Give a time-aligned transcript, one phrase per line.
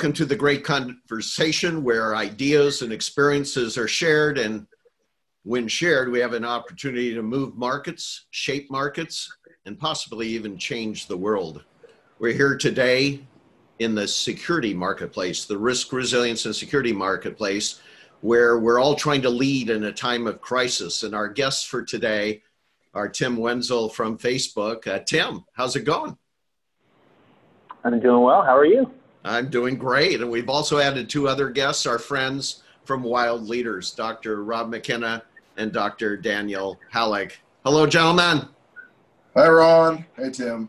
[0.00, 4.38] Welcome to the great conversation where ideas and experiences are shared.
[4.38, 4.66] And
[5.42, 9.30] when shared, we have an opportunity to move markets, shape markets,
[9.66, 11.64] and possibly even change the world.
[12.18, 13.26] We're here today
[13.78, 17.82] in the security marketplace, the risk resilience and security marketplace,
[18.22, 21.02] where we're all trying to lead in a time of crisis.
[21.02, 22.40] And our guests for today
[22.94, 24.86] are Tim Wenzel from Facebook.
[24.86, 26.16] Uh, Tim, how's it going?
[27.84, 28.42] I'm doing well.
[28.42, 28.90] How are you?
[29.24, 30.20] I'm doing great.
[30.20, 34.42] And we've also added two other guests, our friends from Wild Leaders, Dr.
[34.42, 35.22] Rob McKenna
[35.56, 36.16] and Dr.
[36.16, 37.32] Daniel Hallak.
[37.64, 38.48] Hello, gentlemen.
[39.36, 40.04] Hi, Ron.
[40.16, 40.68] Hey, Tim.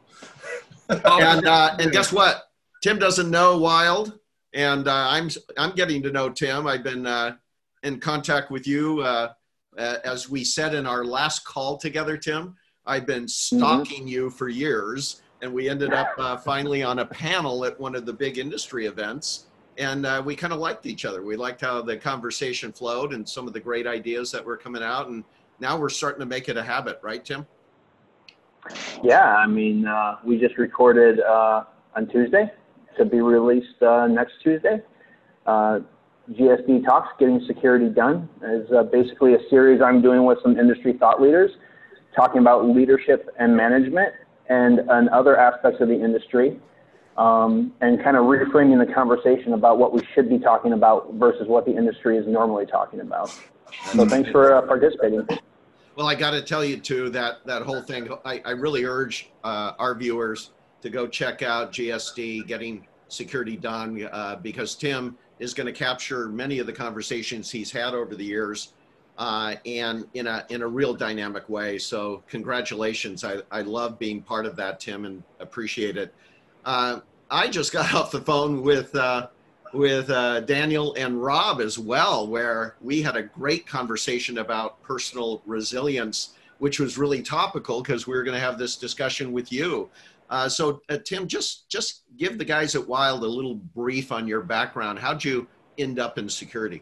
[0.89, 2.43] and uh, and guess what?
[2.83, 4.19] Tim doesn't know Wild,
[4.53, 6.67] and uh, I'm I'm getting to know Tim.
[6.67, 7.37] I've been uh,
[7.83, 9.29] in contact with you uh,
[9.77, 12.55] as we said in our last call together, Tim.
[12.85, 13.57] I've been mm-hmm.
[13.57, 14.07] stalking mm-hmm.
[14.07, 18.05] you for years and we ended up uh, finally on a panel at one of
[18.05, 19.45] the big industry events
[19.77, 21.23] and uh, we kind of liked each other.
[21.23, 24.83] We liked how the conversation flowed and some of the great ideas that were coming
[24.83, 25.23] out and
[25.59, 27.45] now we're starting to make it a habit right tim?
[29.03, 31.63] Yeah i mean uh, we just recorded uh,
[31.95, 32.51] on tuesday.
[32.97, 34.81] To be released uh, next tuesday.
[35.45, 35.79] Uh,
[36.31, 41.19] gsd talks getting security done is basically a series i'm doing with some industry thought
[41.19, 41.49] leaders
[42.15, 44.13] talking about leadership and management
[44.51, 46.59] and, and other aspects of the industry,
[47.17, 51.47] um, and kind of reframing the conversation about what we should be talking about versus
[51.47, 53.29] what the industry is normally talking about.
[53.93, 55.25] So thanks for uh, participating.
[55.95, 58.09] Well, I got to tell you too that that whole thing.
[58.25, 64.09] I, I really urge uh, our viewers to go check out GSD getting security done
[64.11, 68.23] uh, because Tim is going to capture many of the conversations he's had over the
[68.23, 68.73] years
[69.21, 71.77] uh, and in a in a real dynamic way.
[71.77, 73.23] So congratulations!
[73.23, 76.11] I I love being part of that, Tim, and appreciate it.
[76.65, 79.27] Uh, I just got off the phone with uh,
[79.73, 85.43] with uh, Daniel and Rob as well, where we had a great conversation about personal
[85.45, 89.87] resilience, which was really topical because we were going to have this discussion with you.
[90.31, 94.27] Uh, so, uh, Tim, just just give the guys at Wild a little brief on
[94.27, 94.97] your background.
[94.97, 95.45] How'd you
[95.77, 96.81] end up in security?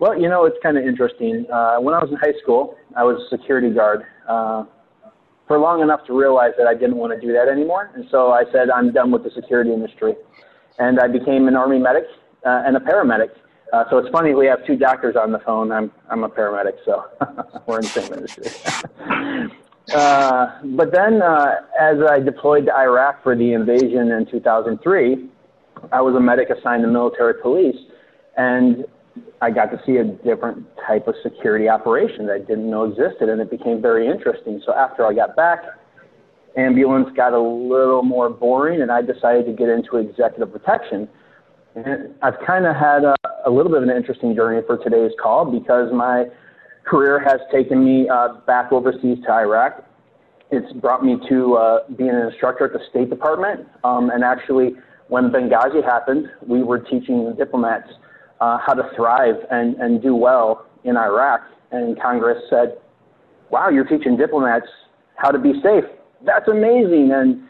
[0.00, 1.44] Well, you know, it's kind of interesting.
[1.52, 4.64] Uh, when I was in high school, I was a security guard uh,
[5.46, 7.90] for long enough to realize that I didn't want to do that anymore.
[7.94, 10.14] And so I said, I'm done with the security industry.
[10.78, 12.04] And I became an Army medic
[12.46, 13.28] uh, and a paramedic.
[13.74, 15.70] Uh, so it's funny, we have two doctors on the phone.
[15.70, 17.04] I'm, I'm a paramedic, so
[17.66, 18.46] we're in the same industry.
[19.94, 25.28] uh, but then, uh, as I deployed to Iraq for the invasion in 2003,
[25.92, 27.76] I was a medic assigned to military police.
[28.38, 28.86] And
[29.42, 33.28] I got to see a different type of security operation that I didn't know existed,
[33.28, 34.60] and it became very interesting.
[34.64, 35.60] So after I got back,
[36.56, 41.08] ambulance got a little more boring, and I decided to get into executive protection.
[41.74, 43.14] And I've kind of had a,
[43.46, 46.26] a little bit of an interesting journey for today's call because my
[46.84, 49.84] career has taken me uh, back overseas to Iraq.
[50.50, 54.74] It's brought me to uh, being an instructor at the State Department, um, and actually,
[55.06, 57.88] when Benghazi happened, we were teaching diplomats
[58.40, 61.42] uh, how to thrive and, and do well in Iraq.
[61.72, 62.78] And Congress said,
[63.50, 64.66] wow, you're teaching diplomats
[65.16, 65.84] how to be safe.
[66.24, 67.12] That's amazing.
[67.12, 67.42] And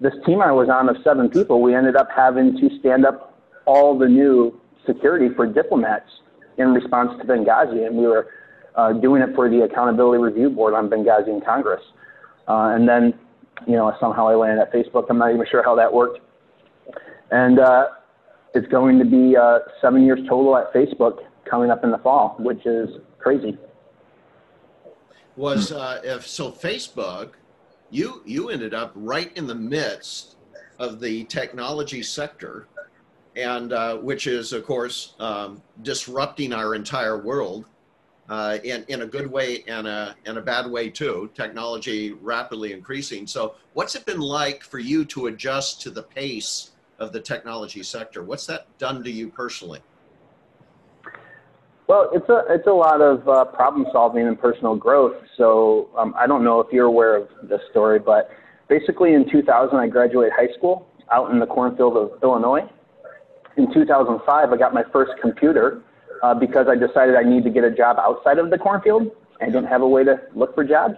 [0.00, 3.38] this team I was on of seven people, we ended up having to stand up
[3.66, 6.10] all the new security for diplomats
[6.58, 7.86] in response to Benghazi.
[7.86, 8.28] And we were
[8.74, 11.82] uh, doing it for the Accountability Review Board on Benghazi in Congress.
[12.48, 13.14] Uh, and then,
[13.66, 15.06] you know, somehow I landed at Facebook.
[15.08, 16.18] I'm not even sure how that worked.
[17.30, 17.86] And uh,
[18.54, 22.36] it's going to be uh, seven years total at Facebook coming up in the fall,
[22.38, 23.56] which is crazy.
[25.36, 27.30] Was uh, if so, Facebook,
[27.90, 30.36] you you ended up right in the midst
[30.78, 32.66] of the technology sector,
[33.34, 37.64] and uh, which is of course um, disrupting our entire world.
[38.28, 42.72] Uh, in, in a good way and a, and a bad way too, technology rapidly
[42.72, 43.26] increasing.
[43.26, 46.71] So, what's it been like for you to adjust to the pace
[47.02, 48.22] of the technology sector.
[48.22, 49.80] What's that done to you personally?
[51.88, 55.16] Well, it's a it's a lot of uh, problem solving and personal growth.
[55.36, 58.30] So um, I don't know if you're aware of this story, but
[58.68, 62.62] basically in 2000 I graduated high school out in the cornfield of Illinois.
[63.56, 65.82] In 2005 I got my first computer
[66.22, 69.10] uh, because I decided I needed to get a job outside of the cornfield.
[69.40, 70.94] I didn't have a way to look for jobs.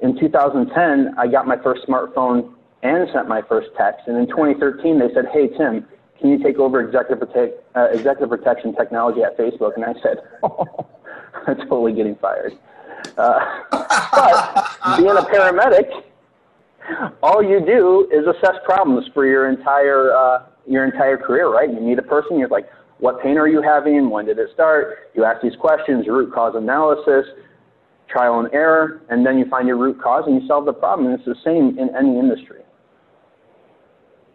[0.00, 4.06] In 2010 I got my first smartphone and sent my first text.
[4.06, 5.86] And in 2013, they said, "Hey Tim,
[6.18, 10.18] can you take over executive, prote- uh, executive protection technology at Facebook?" And I said,
[10.42, 10.86] "Oh,
[11.46, 12.52] I'm totally getting fired."
[13.16, 13.38] Uh,
[13.70, 16.02] but being a paramedic,
[17.22, 21.72] all you do is assess problems for your entire uh, your entire career, right?
[21.72, 22.68] You meet a person, you're like,
[22.98, 24.10] what pain are you having?
[24.10, 25.10] When did it start?
[25.14, 27.26] You ask these questions, root cause analysis,
[28.08, 31.08] trial and error, and then you find your root cause and you solve the problem.
[31.08, 32.62] And it's the same in any industry.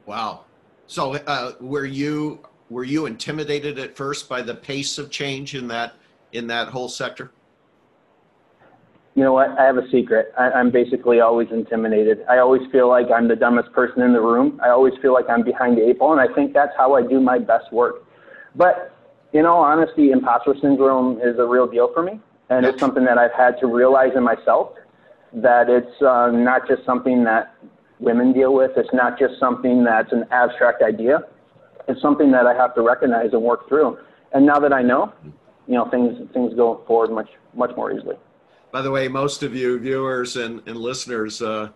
[0.06, 0.46] Wow.
[0.88, 2.40] So uh, were you
[2.70, 5.94] were you intimidated at first by the pace of change in that
[6.32, 7.32] in that whole sector?
[9.16, 9.50] You know what?
[9.60, 10.34] I have a secret.
[10.38, 12.24] I, I'm basically always intimidated.
[12.30, 14.60] I always feel like I'm the dumbest person in the room.
[14.64, 17.02] I always feel like I'm behind the eight ball, and I think that's how I
[17.02, 18.06] do my best work.
[18.56, 18.96] But
[19.34, 23.18] in all honesty, imposter syndrome is a real deal for me, and it's something that
[23.18, 24.74] I've had to realize in myself
[25.34, 27.56] that it's uh, not just something that
[28.02, 28.72] women deal with.
[28.76, 31.22] It's not just something that's an abstract idea.
[31.88, 33.98] It's something that I have to recognize and work through.
[34.34, 35.14] And now that I know,
[35.68, 38.16] you know, things things go forward much much more easily.
[38.72, 41.70] By the way, most of you viewers and, and listeners, uh,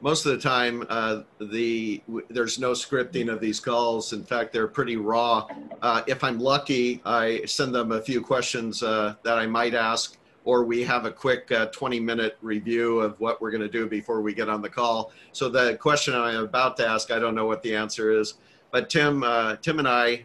[0.00, 4.12] most of the time, uh, the there's no scripting of these calls.
[4.12, 5.46] In fact, they're pretty raw.
[5.82, 10.16] Uh, if I'm lucky, I send them a few questions uh, that I might ask,
[10.44, 14.22] or we have a quick 20-minute uh, review of what we're going to do before
[14.22, 15.12] we get on the call.
[15.32, 18.34] So the question I'm about to ask, I don't know what the answer is.
[18.70, 20.24] But Tim, uh, Tim and I,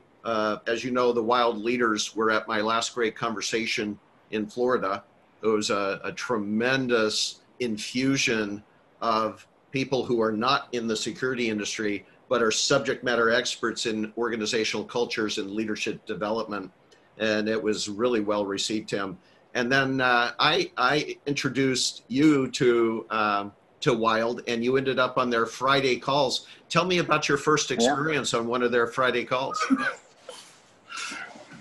[0.67, 3.99] as you know, the Wild Leaders were at my last great conversation
[4.31, 5.03] in Florida
[5.45, 8.63] it was a, a tremendous infusion
[9.01, 14.11] of people who are not in the security industry but are subject matter experts in
[14.17, 16.71] organizational cultures and leadership development.
[17.19, 19.19] And it was really well received, Tim.
[19.55, 25.17] And then uh, I, I introduced you to um, to Wild, and you ended up
[25.17, 26.45] on their Friday calls.
[26.69, 28.39] Tell me about your first experience yeah.
[28.39, 29.63] on one of their Friday calls.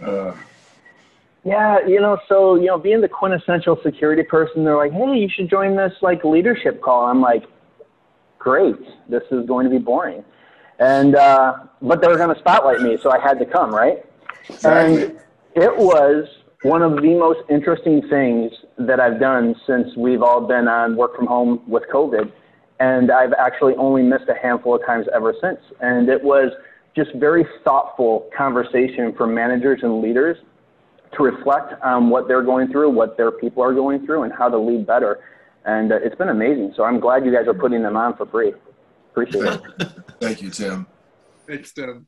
[0.03, 0.35] Uh,
[1.45, 5.29] yeah, you know, so you know, being the quintessential security person, they're like, "Hey, you
[5.29, 7.45] should join this like leadership call." I'm like,
[8.39, 8.77] "Great,
[9.09, 10.25] this is going to be boring,"
[10.81, 14.05] and uh, but they were going to spotlight me, so I had to come, right?
[14.49, 15.05] Exactly.
[15.05, 15.21] And
[15.55, 16.27] it was
[16.65, 21.15] one of the most interesting things that I've done since we've all been on work
[21.15, 22.33] from home with COVID,
[22.81, 25.59] and I've actually only missed a handful of times ever since.
[25.81, 26.51] And it was
[26.97, 30.39] just very thoughtful conversation for managers and leaders
[31.15, 34.49] to reflect on what they're going through, what their people are going through, and how
[34.49, 35.21] to lead better.
[35.67, 36.73] And uh, it's been amazing.
[36.77, 38.55] So I'm glad you guys are putting them on for free.
[39.11, 39.61] Appreciate it.
[40.21, 40.87] Thank you, Tim.
[41.47, 42.07] Thanks, Tim.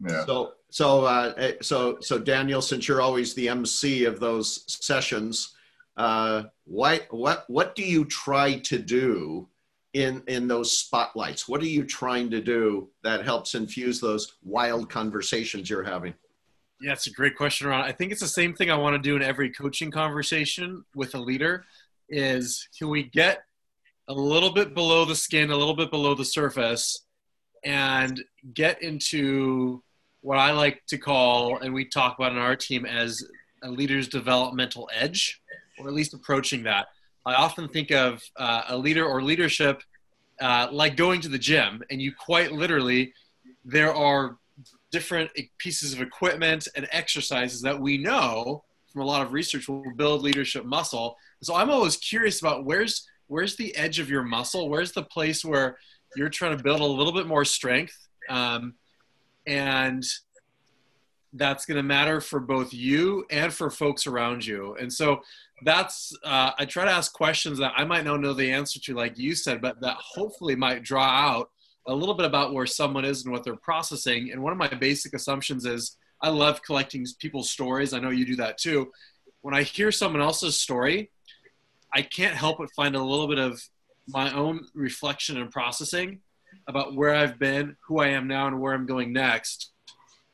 [0.00, 0.24] Yeah.
[0.24, 5.54] So, so, uh, eh, so, so Daniel, since you're always the MC of those sessions,
[5.98, 9.48] uh, why, what, what do you try to do
[9.92, 11.46] in in those spotlights?
[11.46, 16.14] What are you trying to do that helps infuse those wild conversations you're having?
[16.80, 17.82] Yeah, it's a great question, Ron.
[17.82, 21.14] I think it's the same thing I want to do in every coaching conversation with
[21.14, 21.66] a leader
[22.08, 23.44] is can we get
[24.08, 27.04] a little bit below the skin, a little bit below the surface,
[27.62, 29.82] and get into
[30.22, 33.24] what I like to call, and we talk about in our team as
[33.62, 35.40] a leader's developmental edge,
[35.78, 36.86] or at least approaching that.
[37.26, 39.82] I often think of uh, a leader or leadership
[40.40, 43.12] uh, like going to the gym, and you quite literally,
[43.64, 44.38] there are
[44.90, 49.82] different pieces of equipment and exercises that we know from a lot of research will
[49.96, 51.16] build leadership muscle.
[51.42, 54.68] So I'm always curious about where's where's the edge of your muscle?
[54.68, 55.78] Where's the place where
[56.16, 57.96] you're trying to build a little bit more strength?
[58.28, 58.74] Um,
[59.46, 60.04] and
[61.34, 64.76] that's going to matter for both you and for folks around you.
[64.78, 65.22] And so
[65.64, 68.94] that's uh, I try to ask questions that I might not know the answer to,
[68.94, 71.50] like you said, but that hopefully might draw out
[71.86, 74.30] a little bit about where someone is and what they're processing.
[74.30, 77.92] And one of my basic assumptions is I love collecting people's stories.
[77.92, 78.92] I know you do that too.
[79.40, 81.10] When I hear someone else's story,
[81.94, 83.60] I can't help but find a little bit of
[84.06, 86.20] my own reflection and processing
[86.66, 89.72] about where I've been, who I am now, and where I'm going next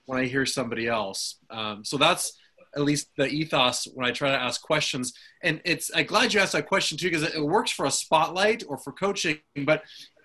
[0.06, 1.36] when I hear somebody else.
[1.50, 2.32] Um, so that's
[2.74, 5.12] at least the ethos when I try to ask questions.
[5.42, 8.62] And it's I'm glad you asked that question too because it works for a spotlight
[8.68, 9.82] or for coaching, but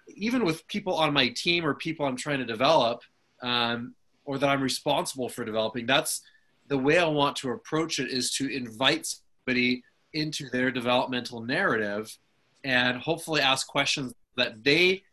[0.10, 3.02] even with people on my team or people I'm trying to develop,
[3.42, 3.96] um,
[4.26, 6.22] or that I'm responsible for developing, that's
[6.68, 9.06] the way I want to approach it is to invite
[9.46, 9.84] somebody
[10.14, 12.16] into their developmental narrative
[12.64, 15.04] and hopefully ask questions that they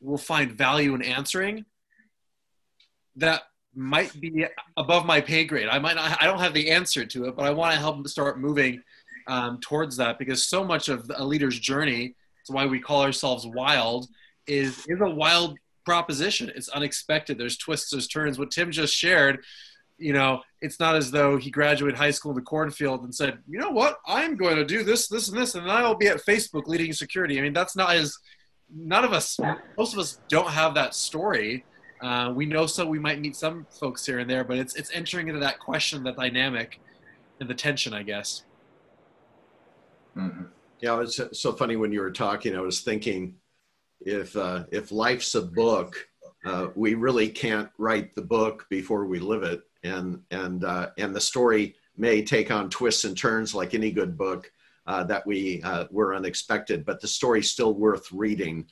[0.00, 1.64] will find value in answering
[3.16, 3.42] that
[3.74, 5.68] might be above my pay grade.
[5.68, 7.96] I might not, I don't have the answer to it, but I want to help
[7.96, 8.82] them start moving
[9.28, 13.46] um, towards that because so much of a leader's journey it's why we call ourselves
[13.46, 14.08] wild.
[14.46, 16.50] Is is a wild proposition.
[16.54, 17.38] It's unexpected.
[17.38, 18.38] There's twists, there's turns.
[18.38, 19.44] What Tim just shared,
[19.98, 23.38] you know, it's not as though he graduated high school in the cornfield and said,
[23.48, 26.24] you know what, I'm going to do this, this, and this, and I'll be at
[26.24, 27.38] Facebook leading security.
[27.38, 28.16] I mean, that's not as
[28.74, 29.38] none of us,
[29.76, 31.64] most of us don't have that story.
[32.00, 34.90] Uh, we know so we might meet some folks here and there, but it's it's
[34.94, 36.80] entering into that question, the dynamic,
[37.40, 38.44] and the tension, I guess.
[40.16, 40.44] Mm-hmm.
[40.80, 42.56] Yeah, it's so funny when you were talking.
[42.56, 43.34] I was thinking,
[44.00, 46.08] if uh, if life's a book,
[46.46, 51.14] uh, we really can't write the book before we live it, and and uh, and
[51.14, 54.50] the story may take on twists and turns like any good book
[54.86, 58.66] uh, that we uh, were unexpected, but the story's still worth reading.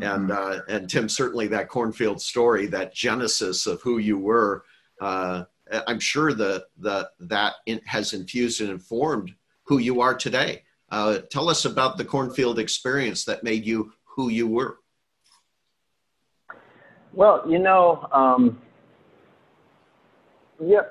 [0.00, 4.64] And uh, and Tim, certainly that cornfield story, that genesis of who you were,
[5.00, 5.44] uh,
[5.86, 10.62] I'm sure the the that in, has infused and informed who you are today.
[10.90, 14.78] Uh, tell us about the cornfield experience that made you who you were.
[17.12, 18.60] Well, you know, um,
[20.60, 20.82] yeah,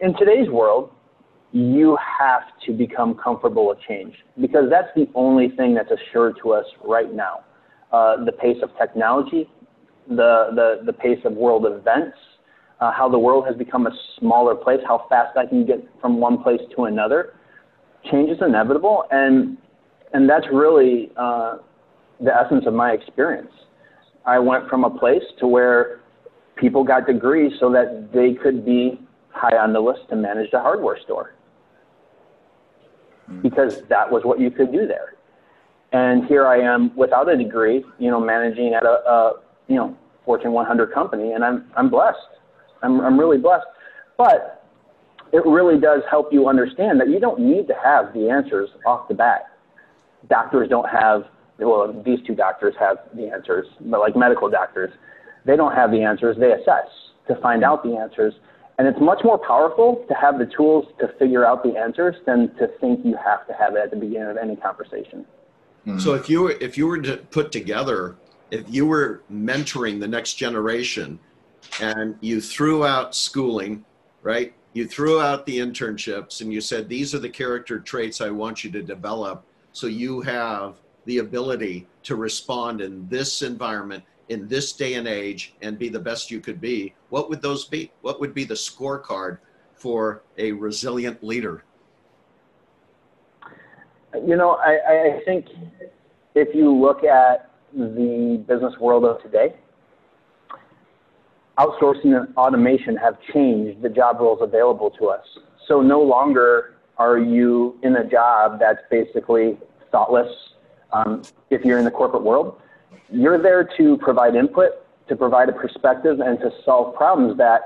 [0.00, 0.92] in today's world,
[1.52, 6.52] you have to become comfortable with change because that's the only thing that's assured to
[6.52, 7.40] us right now.
[7.92, 9.48] Uh, the pace of technology,
[10.08, 12.16] the, the, the pace of world events,
[12.80, 16.20] uh, how the world has become a smaller place, how fast I can get from
[16.20, 17.34] one place to another.
[18.10, 19.58] Change is inevitable, and,
[20.12, 21.56] and that's really uh,
[22.20, 23.50] the essence of my experience.
[24.24, 26.00] I went from a place to where
[26.56, 30.60] people got degrees so that they could be high on the list to manage the
[30.60, 31.34] hardware store
[33.30, 33.42] Mm-hmm.
[33.42, 35.14] because that was what you could do there.
[35.92, 39.32] And here I am without a degree, you know, managing at a, a
[39.68, 42.18] you know Fortune 100 company, and I'm I'm blessed.
[42.82, 43.66] I'm I'm really blessed.
[44.18, 44.64] But
[45.32, 49.06] it really does help you understand that you don't need to have the answers off
[49.06, 49.46] the bat.
[50.28, 51.22] Doctors don't have
[51.58, 54.90] well, these two doctors have the answers, but like medical doctors,
[55.44, 56.36] they don't have the answers.
[56.38, 56.88] They assess
[57.28, 58.34] to find out the answers.
[58.80, 62.48] And it's much more powerful to have the tools to figure out the answers than
[62.54, 65.26] to think you have to have it at the beginning of any conversation.
[65.86, 65.98] Mm-hmm.
[65.98, 68.16] So if you were, if you were to put together,
[68.50, 71.18] if you were mentoring the next generation,
[71.82, 73.84] and you threw out schooling,
[74.22, 74.54] right?
[74.72, 78.64] You threw out the internships, and you said these are the character traits I want
[78.64, 79.44] you to develop,
[79.74, 85.54] so you have the ability to respond in this environment in this day and age
[85.60, 87.90] and be the best you could be, what would those be?
[88.00, 89.38] What would be the scorecard
[89.74, 91.64] for a resilient leader?
[94.14, 95.46] You know, I, I think
[96.34, 99.56] if you look at the business world of today,
[101.58, 105.24] outsourcing and automation have changed the job roles available to us.
[105.66, 109.58] So no longer are you in a job that's basically
[109.90, 110.30] thoughtless
[110.92, 112.60] um, if you're in the corporate world
[113.12, 114.72] you're there to provide input,
[115.08, 117.62] to provide a perspective, and to solve problems that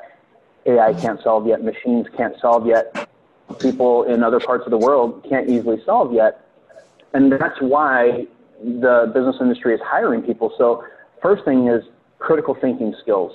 [0.67, 3.09] AI can't solve yet, machines can't solve yet,
[3.59, 6.47] people in other parts of the world can't easily solve yet.
[7.13, 8.27] And that's why
[8.63, 10.53] the business industry is hiring people.
[10.57, 10.85] So,
[11.23, 11.85] first thing is
[12.19, 13.33] critical thinking skills.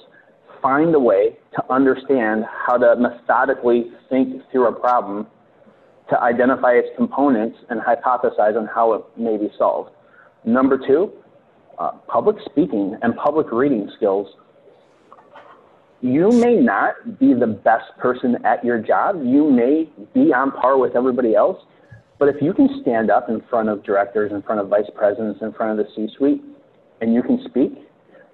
[0.62, 5.28] Find a way to understand how to methodically think through a problem
[6.10, 9.92] to identify its components and hypothesize on how it may be solved.
[10.44, 11.14] Number two,
[11.80, 14.28] uh, public speaking and public reading skills,
[16.02, 19.22] you may not be the best person at your job.
[19.24, 21.58] You may be on par with everybody else.
[22.20, 25.40] But if you can stand up in front of directors, in front of vice presidents,
[25.42, 26.44] in front of the C suite,
[27.02, 27.72] and you can speak,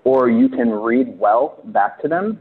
[0.03, 2.39] or you can read well back to them,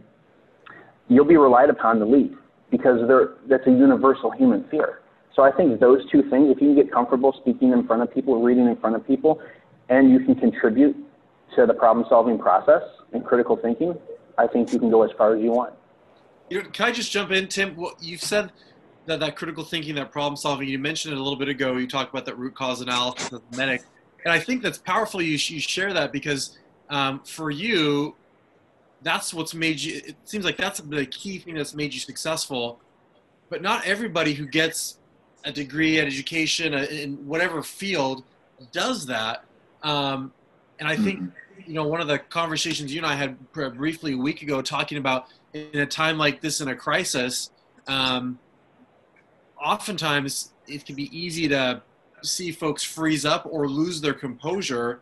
[1.08, 2.34] you'll be relied upon to lead
[2.70, 3.00] because
[3.48, 5.00] that's a universal human fear.
[5.36, 8.12] So I think those two things, if you can get comfortable speaking in front of
[8.12, 9.40] people, reading in front of people,
[9.88, 10.96] and you can contribute
[11.54, 13.94] to the problem solving process and critical thinking,
[14.38, 15.74] I think you can go as far as you want.
[16.50, 17.76] You know, can I just jump in, Tim?
[17.76, 18.50] Well, you've said
[19.06, 20.68] that that critical thinking, that problem solving.
[20.68, 21.76] You mentioned it a little bit ago.
[21.76, 23.82] You talked about that root cause analysis of medic,
[24.24, 25.22] and I think that's powerful.
[25.22, 26.58] You, you share that because
[26.90, 28.14] um, for you,
[29.02, 30.00] that's what's made you.
[30.04, 32.80] It seems like that's the key thing that's made you successful.
[33.50, 34.98] But not everybody who gets
[35.44, 38.24] a degree, an education in whatever field
[38.72, 39.44] does that.
[39.84, 40.32] Um,
[40.80, 41.70] and I think, mm-hmm.
[41.70, 44.98] you know, one of the conversations you and I had briefly a week ago talking
[44.98, 47.50] about in a time like this in a crisis,
[47.86, 48.38] um,
[49.62, 51.82] oftentimes it can be easy to
[52.22, 55.00] see folks freeze up or lose their composure.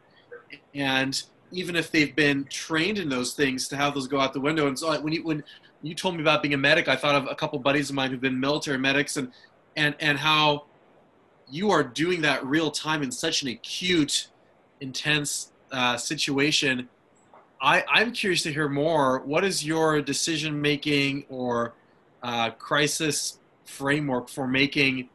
[0.74, 1.22] And
[1.52, 4.66] even if they've been trained in those things, to have those go out the window.
[4.66, 5.44] And so when you, when
[5.82, 8.10] you told me about being a medic, I thought of a couple buddies of mine
[8.10, 9.32] who've been military medics and,
[9.76, 10.64] and, and how
[11.48, 14.28] you are doing that real time in such an acute
[14.82, 16.88] intense uh, situation.
[17.60, 19.20] I, I'm curious to hear more.
[19.20, 21.74] What is your decision making or
[22.22, 25.08] uh, crisis framework for making,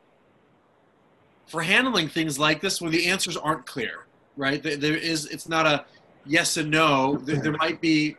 [1.45, 4.05] for handling things like this where the answers aren't clear,
[4.38, 4.63] right?
[4.63, 5.86] There is, it's not a
[6.25, 7.17] yes and no.
[7.17, 8.15] There, there might be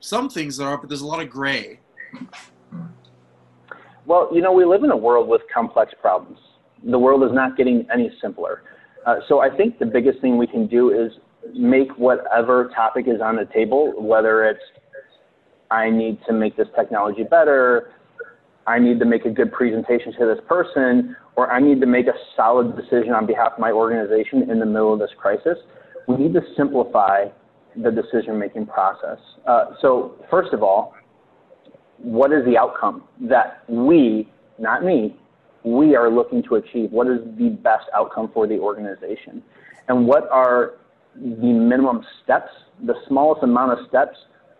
[0.00, 1.80] some things that are, but there's a lot of gray.
[4.04, 6.38] Well, you know, we live in a world with complex problems.
[6.84, 8.62] The world is not getting any simpler.
[9.06, 11.12] Uh, so I think the biggest thing we can do is
[11.54, 14.60] make whatever topic is on the table, whether it's
[15.70, 17.92] I need to make this technology better,
[18.66, 22.08] I need to make a good presentation to this person, or I need to make
[22.08, 25.56] a solid decision on behalf of my organization in the middle of this crisis.
[26.08, 27.26] We need to simplify
[27.76, 29.18] the decision making process.
[29.46, 30.94] Uh, so, first of all,
[31.98, 35.16] what is the outcome that we, not me,
[35.66, 36.92] we are looking to achieve?
[36.92, 39.42] What is the best outcome for the organization?
[39.88, 40.74] And what are
[41.16, 42.50] the minimum steps,
[42.84, 44.16] the smallest amount of steps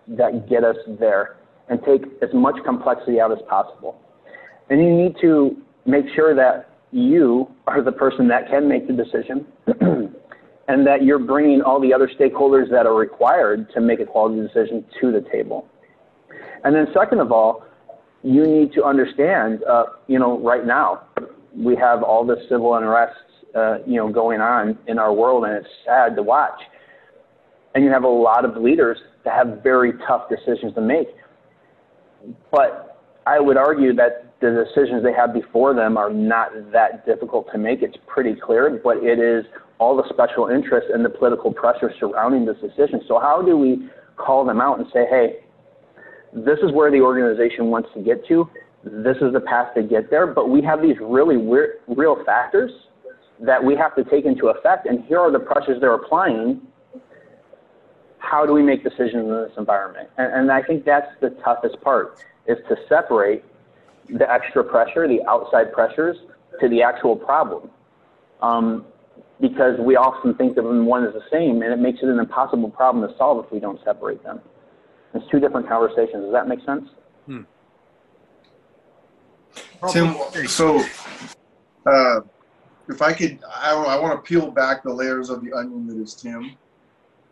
[0.08, 1.36] that get us there
[1.68, 4.00] and take as much complexity out as possible.
[4.68, 8.92] And you need to make sure that you are the person that can make the
[8.92, 9.46] decision
[10.68, 14.40] and that you're bringing all the other stakeholders that are required to make a quality
[14.40, 15.68] decision to the table.
[16.64, 17.64] And then second of all,
[18.26, 21.02] you need to understand, uh, you know, right now
[21.56, 23.14] we have all this civil unrest,
[23.54, 26.60] uh, you know, going on in our world, and it's sad to watch.
[27.76, 31.06] And you have a lot of leaders that have very tough decisions to make.
[32.50, 37.46] But I would argue that the decisions they have before them are not that difficult
[37.52, 37.80] to make.
[37.80, 39.44] It's pretty clear, but it is
[39.78, 43.02] all the special interests and the political pressure surrounding this decision.
[43.06, 45.45] So how do we call them out and say, hey,
[46.36, 48.48] this is where the organization wants to get to.
[48.84, 50.26] This is the path to get there.
[50.26, 52.70] But we have these really weird, real factors
[53.40, 54.86] that we have to take into effect.
[54.86, 56.60] And here are the pressures they're applying.
[58.18, 60.10] How do we make decisions in this environment?
[60.18, 63.42] And, and I think that's the toughest part is to separate
[64.08, 66.16] the extra pressure, the outside pressures,
[66.60, 67.70] to the actual problem.
[68.42, 68.84] Um,
[69.40, 72.18] because we often think of them one as the same, and it makes it an
[72.18, 74.40] impossible problem to solve if we don't separate them.
[75.16, 76.24] It's two different conversations.
[76.24, 76.88] Does that make sense?
[77.26, 77.42] Hmm.
[79.90, 80.82] Tim, so
[81.86, 82.20] uh,
[82.88, 86.02] if I could, I, I want to peel back the layers of the onion that
[86.02, 86.56] is Tim.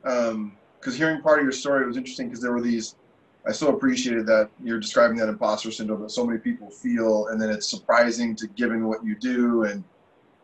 [0.02, 0.56] Because um,
[0.92, 2.96] hearing part of your story was interesting because there were these,
[3.46, 7.40] I so appreciated that you're describing that imposter syndrome that so many people feel, and
[7.40, 9.64] then it's surprising to given what you do.
[9.64, 9.84] And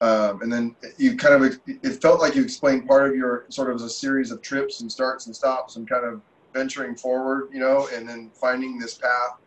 [0.02, 3.68] um, and then you kind of, it felt like you explained part of your sort
[3.68, 7.48] of as a series of trips and starts and stops and kind of venturing forward,
[7.52, 9.38] you know, and then finding this path.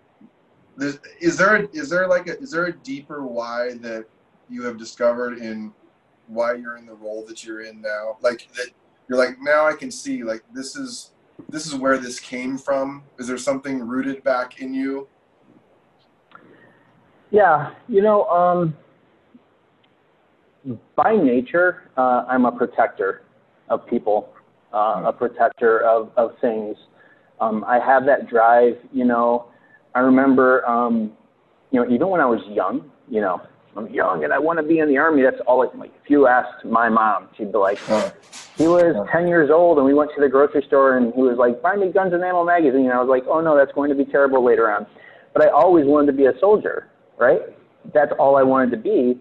[0.76, 4.06] This, is there a, is there like a, is there a deeper why that
[4.50, 5.72] you have discovered in
[6.28, 8.18] why you're in the role that you're in now?
[8.22, 8.70] Like that
[9.08, 11.12] you're like now I can see like this is
[11.50, 13.04] this is where this came from.
[13.20, 15.08] Is there something rooted back in you?
[17.32, 18.76] Yeah, you know, um,
[20.96, 23.24] by nature, uh, I'm a protector
[23.70, 24.34] of people,
[24.72, 26.78] uh, a protector of, of things.
[27.40, 29.48] Um, I have that drive, you know.
[29.96, 31.12] I remember, um,
[31.72, 33.42] you know, even when I was young, you know,
[33.76, 35.24] I'm young and I want to be in the army.
[35.24, 35.60] That's all.
[35.76, 37.80] Like, if you asked my mom, she'd be like,
[38.58, 41.38] he was 10 years old and we went to the grocery store and he was
[41.38, 42.86] like, buy me Guns and Ammo magazine.
[42.86, 44.86] And I was like, oh no, that's going to be terrible later on.
[45.34, 47.42] But I always wanted to be a soldier, right?
[47.94, 49.20] That's all I wanted to be.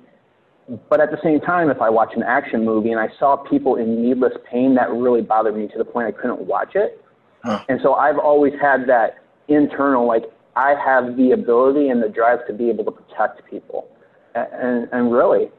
[0.88, 3.76] But at the same time, if I watch an action movie and I saw people
[3.76, 7.01] in needless pain, that really bothered me to the point I couldn't watch it.
[7.42, 7.64] Huh.
[7.68, 10.24] And so I've always had that internal, like,
[10.54, 13.88] I have the ability and the drive to be able to protect people.
[14.34, 15.50] And, and really,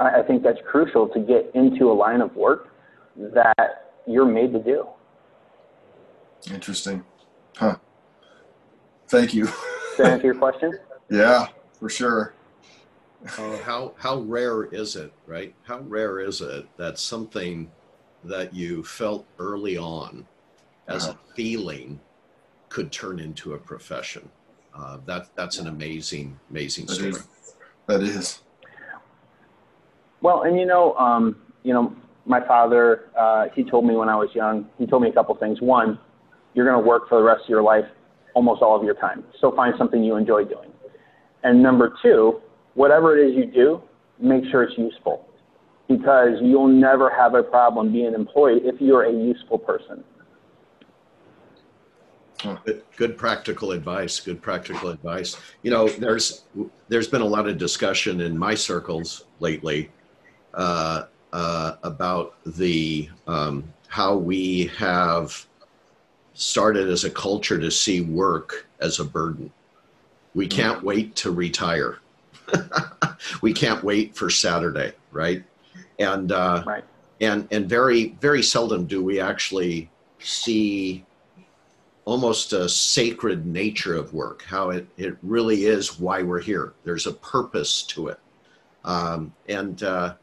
[0.00, 2.68] I think that's crucial to get into a line of work
[3.16, 4.86] that you're made to do.
[6.52, 7.04] Interesting.
[7.56, 7.76] Huh.
[9.08, 9.46] Thank you.
[9.46, 10.78] Does that answer your question?
[11.10, 11.46] yeah,
[11.78, 12.34] for sure.
[13.36, 15.52] Uh, how how rare is it, right?
[15.64, 17.70] How rare is it that something
[18.22, 20.26] that you felt early on
[20.88, 22.00] as a feeling
[22.68, 24.28] could turn into a profession.
[24.74, 27.10] Uh, that that's an amazing, amazing that story.
[27.10, 27.26] Is.
[27.86, 28.40] That is.
[30.20, 31.94] Well, and you know, um, you know,
[32.26, 35.34] my father, uh, he told me when I was young, he told me a couple
[35.36, 35.60] things.
[35.60, 35.98] One,
[36.54, 37.84] you're going to work for the rest of your life,
[38.34, 39.24] almost all of your time.
[39.40, 40.70] So find something you enjoy doing.
[41.44, 42.40] And number two,
[42.74, 43.82] whatever it is you do,
[44.20, 45.28] make sure it's useful
[45.88, 50.04] because you'll never have a problem being employed if you're a useful person.
[52.42, 54.20] Good, good, practical advice.
[54.20, 55.36] Good practical advice.
[55.62, 56.44] You know, there's
[56.88, 59.90] there's been a lot of discussion in my circles lately
[60.54, 65.46] uh, uh, about the um, how we have
[66.34, 69.50] started as a culture to see work as a burden.
[70.34, 70.56] We mm-hmm.
[70.56, 71.98] can't wait to retire.
[73.42, 75.42] we can't wait for Saturday, right?
[75.98, 76.84] And uh, right.
[77.20, 81.04] and and very very seldom do we actually see
[82.08, 86.72] almost a sacred nature of work, how it, it really is why we're here.
[86.82, 88.18] There's a purpose to it.
[88.82, 90.14] Um, and uh,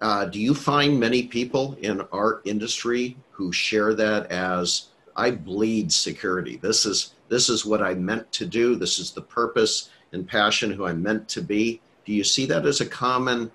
[0.00, 5.92] uh, do you find many people in our industry who share that as I bleed
[5.92, 6.56] security?
[6.56, 8.74] This is this is what I meant to do.
[8.74, 11.82] This is the purpose and passion who I'm meant to be.
[12.06, 13.50] Do you see that as a common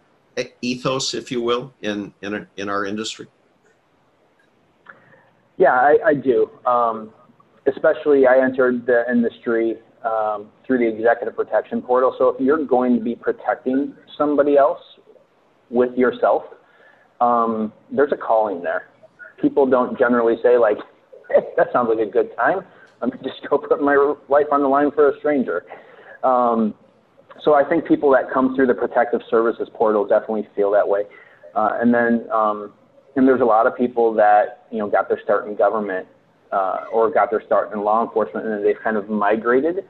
[0.61, 3.25] ethos, if you will, in in, in our industry?
[5.57, 6.51] Yeah, I, I do.
[6.67, 7.11] Um,
[7.75, 12.15] especially, I entered the industry um, through the executive protection portal.
[12.17, 14.81] So if you're going to be protecting somebody else
[15.69, 16.43] with yourself,
[17.21, 18.87] um, there's a calling there.
[19.41, 20.77] People don't generally say like,
[21.29, 22.61] hey, "That sounds like a good time.
[23.01, 23.95] I'm just go put my
[24.29, 25.65] life on the line for a stranger."
[26.23, 26.73] Um,
[27.43, 31.03] so I think people that come through the protective services portal definitely feel that way.
[31.55, 32.73] Uh, and then, um,
[33.15, 36.07] and there's a lot of people that you know got their start in government
[36.51, 39.85] uh, or got their start in law enforcement, and then they've kind of migrated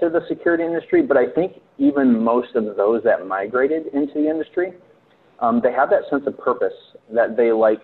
[0.00, 1.02] to the security industry.
[1.02, 4.72] But I think even most of those that migrated into the industry,
[5.40, 6.74] um, they have that sense of purpose
[7.12, 7.80] that they like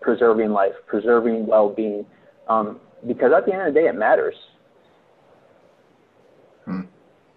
[0.00, 2.06] preserving life, preserving well-being,
[2.48, 4.34] um, because at the end of the day, it matters.
[6.64, 6.82] Hmm.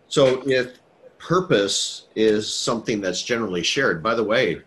[0.07, 0.79] So if
[1.17, 4.61] purpose is something that's generally shared, by the way,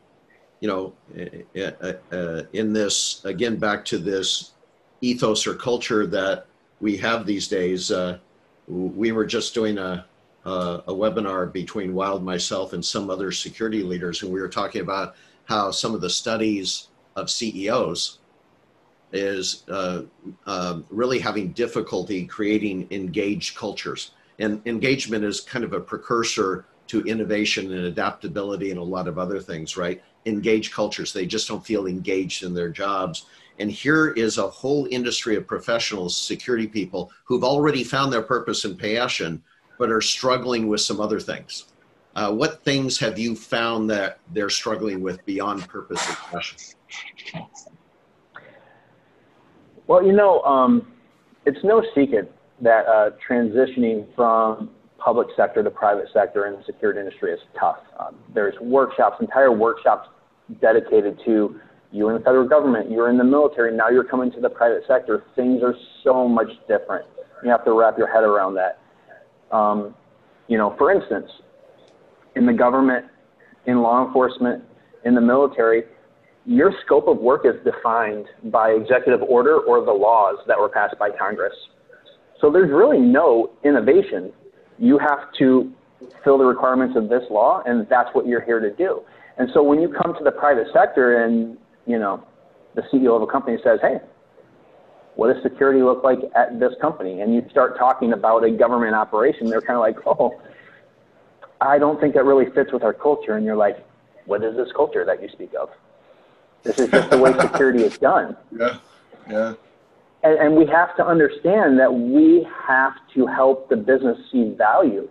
[0.61, 0.94] you know,
[1.57, 4.52] uh, uh, in this again back to this
[5.00, 6.46] ethos or culture that
[6.80, 7.90] we have these days.
[7.90, 8.18] Uh,
[8.68, 10.04] we were just doing a,
[10.44, 10.50] a,
[10.88, 15.14] a webinar between Wild, myself, and some other security leaders, and we were talking about
[15.44, 18.18] how some of the studies of CEOs
[19.12, 20.02] is uh,
[20.46, 24.12] uh, really having difficulty creating engaged cultures.
[24.38, 29.18] And engagement is kind of a precursor to innovation and adaptability and a lot of
[29.18, 30.02] other things, right?
[30.26, 31.12] Engaged cultures.
[31.12, 33.26] They just don't feel engaged in their jobs.
[33.59, 38.64] And here is a whole industry of professionals, security people, who've already found their purpose
[38.64, 39.42] and passion,
[39.79, 41.66] but are struggling with some other things.
[42.14, 46.59] Uh, what things have you found that they're struggling with beyond purpose and passion?
[49.87, 50.92] Well, you know, um,
[51.45, 57.01] it's no secret that uh, transitioning from public sector to private sector in the security
[57.01, 57.79] industry is tough.
[58.01, 60.09] Um, there's workshops, entire workshops
[60.61, 61.61] dedicated to
[61.96, 64.82] you in the federal government, you're in the military, now you're coming to the private
[64.87, 65.24] sector.
[65.35, 67.06] Things are so much different.
[67.42, 68.78] You have to wrap your head around that.
[69.54, 69.94] Um,
[70.48, 71.30] you know, for instance,
[72.35, 73.06] in the government,
[73.66, 74.62] in law enforcement,
[75.04, 75.85] in the military,
[76.44, 80.96] your scope of work is defined by executive order or the laws that were passed
[80.98, 81.54] by Congress.
[82.40, 84.32] So there's really no innovation.
[84.78, 85.72] You have to
[86.22, 89.00] fill the requirements of this law, and that's what you're here to do.
[89.38, 91.56] And so when you come to the private sector and
[91.87, 92.22] you know,
[92.75, 94.01] the CEO of a company says, hey,
[95.14, 97.20] what does security look like at this company?
[97.20, 100.38] And you start talking about a government operation, they're kind of like, oh,
[101.61, 103.37] I don't think that really fits with our culture.
[103.37, 103.85] And you're like,
[104.27, 105.70] what is this culture that you speak of?
[106.62, 108.37] This is just the way security is done.
[108.59, 108.79] Yeah,
[109.29, 109.55] yeah.
[110.22, 115.09] And, and we have to understand that we have to help the business see value.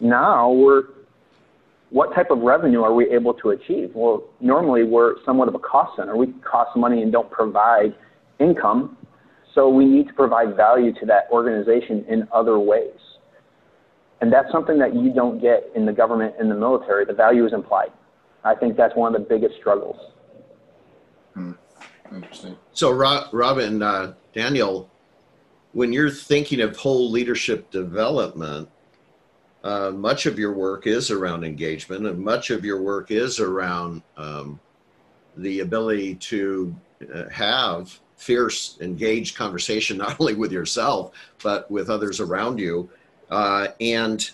[0.00, 0.84] Now we're
[1.94, 3.92] what type of revenue are we able to achieve?
[3.94, 6.16] Well, normally we're somewhat of a cost center.
[6.16, 7.94] We cost money and don't provide
[8.40, 8.96] income.
[9.54, 12.98] So we need to provide value to that organization in other ways.
[14.20, 17.04] And that's something that you don't get in the government and the military.
[17.04, 17.92] The value is implied.
[18.42, 19.96] I think that's one of the biggest struggles.
[21.34, 21.52] Hmm.
[22.12, 22.56] Interesting.
[22.72, 24.90] So, Rob, Robin, uh, Daniel,
[25.70, 28.68] when you're thinking of whole leadership development,
[29.64, 34.02] uh, much of your work is around engagement, and much of your work is around
[34.18, 34.60] um,
[35.38, 36.76] the ability to
[37.12, 42.88] uh, have fierce, engaged conversation, not only with yourself but with others around you.
[43.30, 44.30] Uh, and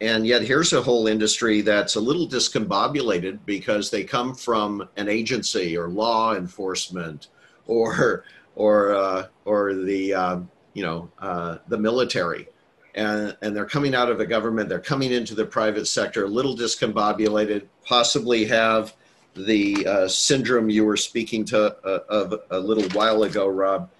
[0.00, 5.08] and yet, here's a whole industry that's a little discombobulated because they come from an
[5.08, 7.28] agency or law enforcement
[7.66, 8.24] or
[8.56, 10.40] or uh, or the uh,
[10.74, 12.48] you know uh, the military
[12.94, 16.28] and, and they're coming out of the government, they're coming into the private sector, a
[16.28, 18.94] little discombobulated, possibly have
[19.34, 23.90] the uh, syndrome you were speaking to uh, of a little while ago, Rob.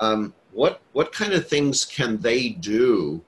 [0.00, 3.22] Um, what what kind of things can they do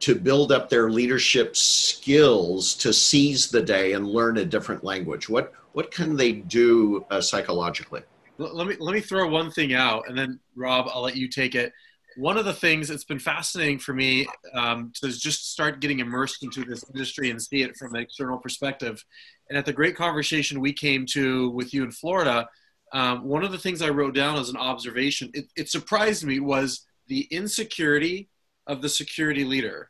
[0.00, 5.28] to build up their leadership skills to seize the day and learn a different language?
[5.28, 8.02] What what can they do uh, psychologically?
[8.38, 11.56] Let me let me throw one thing out, and then Rob, I'll let you take
[11.56, 11.72] it
[12.18, 16.42] one of the things that's been fascinating for me um, to just start getting immersed
[16.42, 19.04] into this industry and see it from an external perspective.
[19.48, 22.48] And at the great conversation we came to with you in Florida,
[22.92, 26.40] um, one of the things I wrote down as an observation, it, it surprised me,
[26.40, 28.28] was the insecurity
[28.66, 29.88] of the security leader.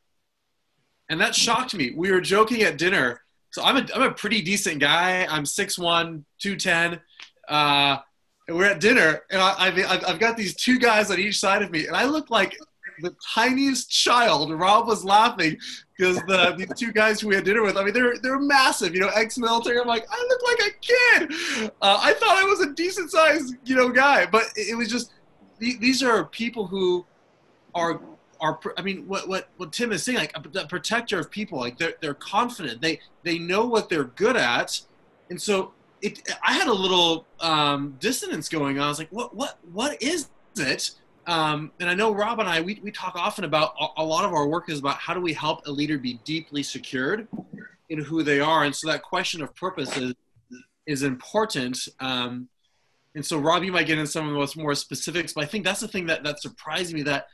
[1.08, 1.94] And that shocked me.
[1.96, 3.22] We were joking at dinner.
[3.52, 5.26] So I'm a, I'm a pretty decent guy.
[5.30, 7.00] I'm 6'1, 210.
[7.48, 7.98] Uh,
[8.48, 11.62] and we're at dinner, and I, I've, I've got these two guys on each side
[11.62, 12.58] of me, and I look like
[13.00, 14.50] the tiniest child.
[14.50, 15.56] Rob was laughing
[15.96, 18.94] because the these two guys who we had dinner with, I mean, they're they're massive,
[18.94, 19.78] you know, ex-military.
[19.78, 21.70] I'm like, I look like a kid.
[21.80, 24.88] Uh, I thought I was a decent sized, you know, guy, but it, it was
[24.88, 25.12] just
[25.58, 27.04] these are people who
[27.74, 28.00] are
[28.40, 31.58] are I mean what what what Tim is saying like a, a protector of people
[31.58, 34.80] like they're they're confident they they know what they're good at
[35.28, 38.84] and so it I had a little um, dissonance going on.
[38.84, 40.92] I was like what what what is it?
[41.26, 44.24] Um, and I know Rob and I we, we talk often about a, a lot
[44.24, 47.28] of our work is about how do we help a leader be deeply secured
[47.90, 48.64] in who they are.
[48.64, 50.14] And so that question of purpose is
[50.86, 51.78] is important.
[52.00, 52.48] Um,
[53.14, 55.64] and so Rob you might get into some of those more specifics but I think
[55.64, 57.26] that's the thing that that surprised me that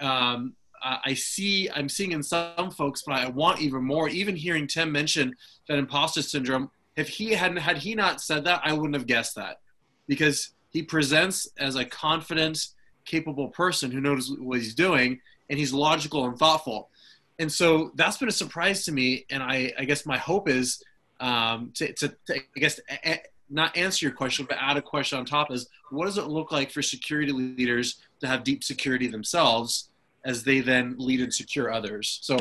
[0.00, 4.08] um, I see I'm seeing in some folks, but I want even more.
[4.08, 5.34] Even hearing Tim mention
[5.68, 9.34] that imposter syndrome, if he hadn't had he not said that, I wouldn't have guessed
[9.36, 9.60] that,
[10.06, 12.68] because he presents as a confident,
[13.04, 16.90] capable person who knows what he's doing, and he's logical and thoughtful.
[17.38, 19.24] And so that's been a surprise to me.
[19.30, 20.82] And I, I guess my hope is
[21.18, 24.82] um, to, to, to, I guess, a, a, not answer your question, but add a
[24.82, 28.62] question on top is what does it look like for security leaders to have deep
[28.62, 29.88] security themselves?
[30.24, 32.18] as they then lead and secure others.
[32.22, 32.38] So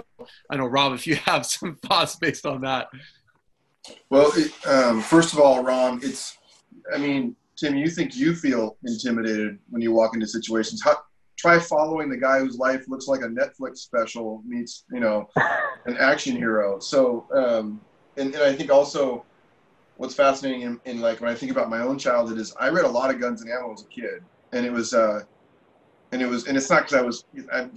[0.49, 2.89] I know, Rob, if you have some thoughts based on that.
[4.09, 6.37] Well, it, um, first of all, Ron, it's,
[6.93, 10.81] I mean, Tim, you think you feel intimidated when you walk into situations.
[10.83, 10.97] How,
[11.37, 15.29] try following the guy whose life looks like a Netflix special meets, you know,
[15.85, 16.79] an action hero.
[16.79, 17.81] So, um,
[18.17, 19.25] and, and I think also
[19.97, 22.85] what's fascinating in, in like when I think about my own childhood is I read
[22.85, 25.23] a lot of Guns and Ammo as a kid, and it was uh,
[26.11, 27.25] and it was and it's not because I was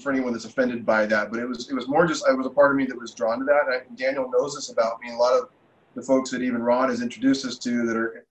[0.01, 2.47] for anyone that's offended by that, but it was it was more just I was
[2.47, 3.67] a part of me that was drawn to that.
[3.67, 5.13] And I, Daniel knows this about me.
[5.13, 5.49] A lot of
[5.95, 8.27] the folks that even Ron has introduced us to that are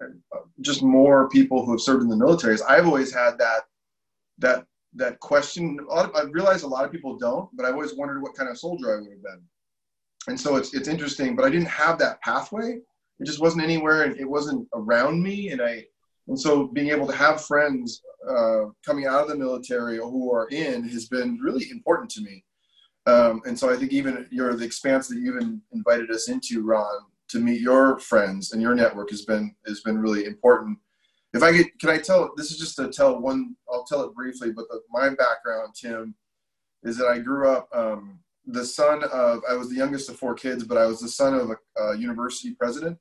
[0.61, 2.53] just more people who have served in the military.
[2.53, 3.61] Is I've always had that
[4.39, 5.79] that that question.
[5.89, 8.57] Of, I realize a lot of people don't, but I've always wondered what kind of
[8.57, 9.41] soldier I would have been.
[10.27, 12.79] And so it's it's interesting, but I didn't have that pathway.
[13.19, 15.49] It just wasn't anywhere, and it wasn't around me.
[15.49, 15.85] And I
[16.27, 20.33] and so being able to have friends uh, coming out of the military or who
[20.33, 22.43] are in has been really important to me.
[23.07, 25.41] Um, and so I think even your the expanse that you've
[25.73, 29.97] invited us into, Ron, to meet your friends and your network has been has been
[29.97, 30.77] really important.
[31.33, 32.31] If I could, can I tell?
[32.35, 33.55] This is just to tell one.
[33.71, 36.15] I'll tell it briefly, but the, my background, Tim,
[36.83, 39.41] is that I grew up um, the son of.
[39.49, 41.97] I was the youngest of four kids, but I was the son of a, a
[41.97, 42.97] university president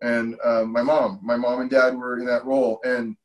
[0.00, 3.16] and uh, my mom, my mom and dad were in that role, and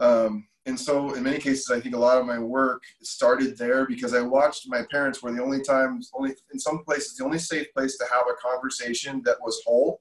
[0.00, 3.86] um, and so in many cases, I think a lot of my work started there
[3.86, 7.38] because I watched my parents were the only times, only in some places, the only
[7.38, 10.00] safe place to have a conversation that was whole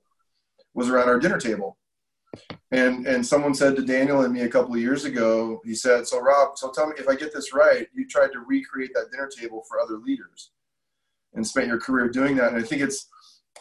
[0.74, 1.78] was around our dinner table.
[2.72, 6.08] And and someone said to Daniel and me a couple of years ago, he said,
[6.08, 9.12] "So Rob, so tell me if I get this right, you tried to recreate that
[9.12, 10.52] dinner table for other leaders,
[11.34, 13.08] and spent your career doing that." And I think it's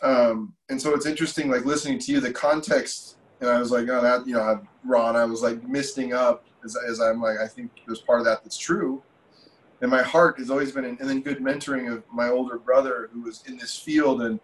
[0.02, 3.88] um, and so it's interesting, like listening to you, the context, and I was like,
[3.88, 7.70] oh, that, you know, Ron, I was like misting up as, I'm like, I think
[7.86, 9.02] there's part of that that's true.
[9.80, 13.10] And my heart has always been, in, and then good mentoring of my older brother
[13.12, 14.38] who was in this field and,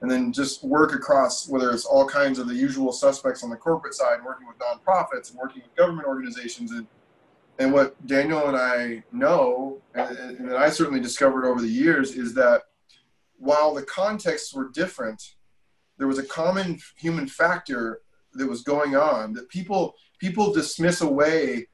[0.00, 3.56] and then just work across whether it's all kinds of the usual suspects on the
[3.56, 6.72] corporate side, working with nonprofits and working with government organizations.
[6.72, 6.86] And,
[7.58, 12.34] and what Daniel and I know, and, and I certainly discovered over the years, is
[12.34, 12.62] that
[13.38, 15.34] while the contexts were different,
[15.98, 18.00] there was a common human factor
[18.34, 21.66] that was going on that people people dismiss away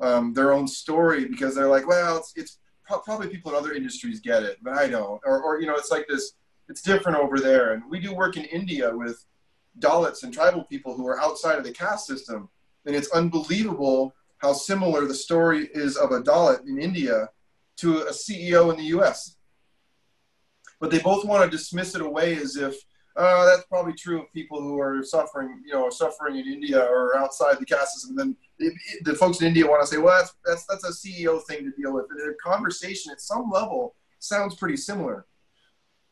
[0.00, 4.20] um, their own story because they're like, well, it's, it's probably people in other industries
[4.20, 5.20] get it, but I don't.
[5.24, 6.32] Or, or, you know, it's like this,
[6.68, 7.72] it's different over there.
[7.72, 9.24] And we do work in India with
[9.78, 12.48] Dalits and tribal people who are outside of the caste system.
[12.84, 17.28] And it's unbelievable how similar the story is of a Dalit in India
[17.76, 19.36] to a CEO in the US
[20.82, 22.74] but they both want to dismiss it away as if
[23.16, 27.16] uh, that's probably true of people who are suffering, you know, suffering in India or
[27.16, 28.18] outside the caste system.
[28.18, 31.42] And then the folks in India want to say, well, that's, that's, that's a CEO
[31.44, 32.06] thing to deal with.
[32.10, 35.26] And the conversation at some level sounds pretty similar.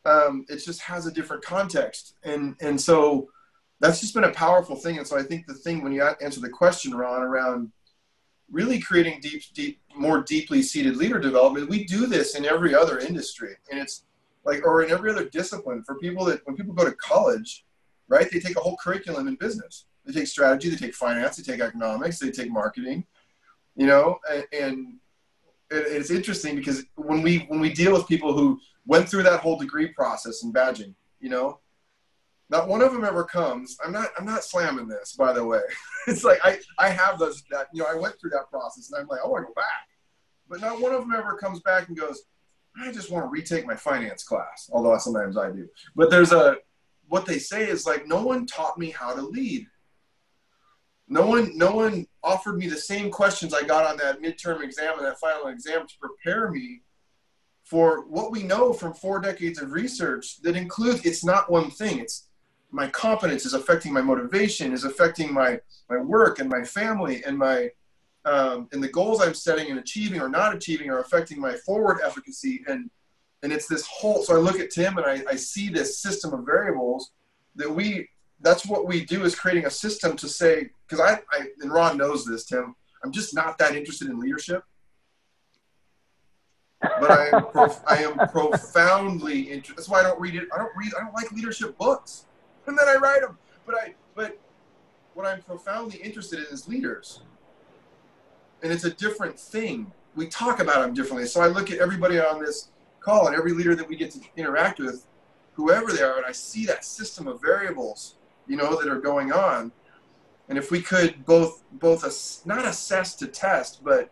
[0.05, 2.17] Um, it just has a different context.
[2.23, 3.31] And, and so
[3.81, 4.99] that's just been a powerful thing.
[4.99, 7.73] And so I think the thing when you answer the question, Ron, around
[8.51, 12.99] really creating deep, deep, more deeply seated leader development, we do this in every other
[12.99, 13.55] industry.
[13.71, 14.05] And it's,
[14.45, 17.65] like or in every other discipline for people that when people go to college
[18.09, 21.43] right they take a whole curriculum in business they take strategy they take finance they
[21.43, 23.05] take economics they take marketing
[23.77, 24.95] you know and, and
[25.71, 29.41] it, it's interesting because when we when we deal with people who went through that
[29.41, 31.61] whole degree process and badging, you know,
[32.49, 33.77] not one of them ever comes.
[33.85, 35.61] I'm not I'm not slamming this, by the way.
[36.07, 39.01] it's like I I have those that you know I went through that process and
[39.01, 39.89] I'm like I want to go back,
[40.49, 42.23] but not one of them ever comes back and goes,
[42.77, 44.71] I just want to retake my finance class.
[44.73, 46.57] Although sometimes I do, but there's a
[47.09, 49.67] what they say is like no one taught me how to lead
[51.11, 54.97] no one no one offered me the same questions I got on that midterm exam
[54.97, 56.83] and that final exam to prepare me
[57.65, 61.99] for what we know from four decades of research that includes it's not one thing
[61.99, 62.29] it's
[62.71, 67.37] my competence is affecting my motivation is affecting my my work and my family and
[67.37, 67.69] my
[68.25, 71.99] um, and the goals i'm setting and achieving or not achieving are affecting my forward
[72.05, 72.91] efficacy and
[73.43, 76.33] and it's this whole so i look at tim and i, I see this system
[76.33, 77.13] of variables
[77.57, 78.09] that we
[78.43, 81.97] that's what we do is creating a system to say because I, I and Ron
[81.97, 82.75] knows this, Tim.
[83.05, 84.65] I'm just not that interested in leadership,
[86.81, 89.77] but I am prof- I am profoundly interested.
[89.77, 90.49] That's why I don't read it.
[90.55, 90.93] I don't read.
[90.99, 92.27] I don't like leadership books,
[92.67, 93.39] and then I write them.
[93.67, 94.39] But I but
[95.15, 97.23] what I'm profoundly interested in is leaders,
[98.63, 99.93] and it's a different thing.
[100.15, 101.27] We talk about them differently.
[101.27, 102.69] So I look at everybody on this
[103.01, 105.07] call and every leader that we get to interact with,
[105.55, 108.17] whoever they are, and I see that system of variables
[108.51, 109.71] you know, that are going on.
[110.49, 114.11] And if we could both both ass, not assess to test, but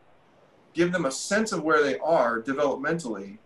[0.73, 3.39] give them a sense of where they are developmentally,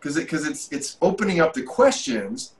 [0.00, 2.54] because it, it's it's opening up the questions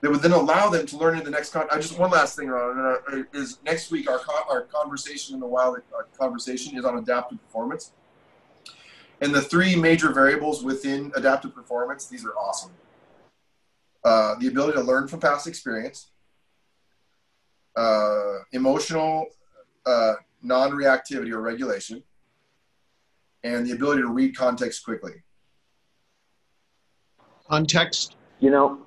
[0.00, 1.66] that would then allow them to learn in the next con.
[1.70, 5.46] I just one last thing, Ron, uh, is next week our our conversation in the
[5.46, 5.78] wild
[6.16, 7.92] conversation is on adaptive performance,
[9.20, 12.06] and the three major variables within adaptive performance.
[12.06, 12.72] These are awesome.
[14.04, 16.12] Uh, the ability to learn from past experience,
[17.76, 19.26] uh, emotional
[19.84, 22.02] uh, non-reactivity or regulation,
[23.42, 25.14] and the ability to read context quickly.
[27.48, 28.14] Context?
[28.38, 28.78] You know,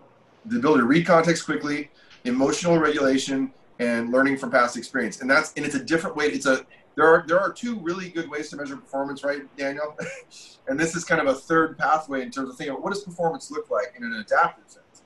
[0.45, 1.89] the ability to read context quickly,
[2.25, 5.21] emotional regulation, and learning from past experience.
[5.21, 6.25] And that's and it's a different way.
[6.27, 9.97] It's a there are there are two really good ways to measure performance, right, Daniel?
[10.67, 13.03] and this is kind of a third pathway in terms of thinking about what does
[13.03, 15.03] performance look like in an adaptive sense.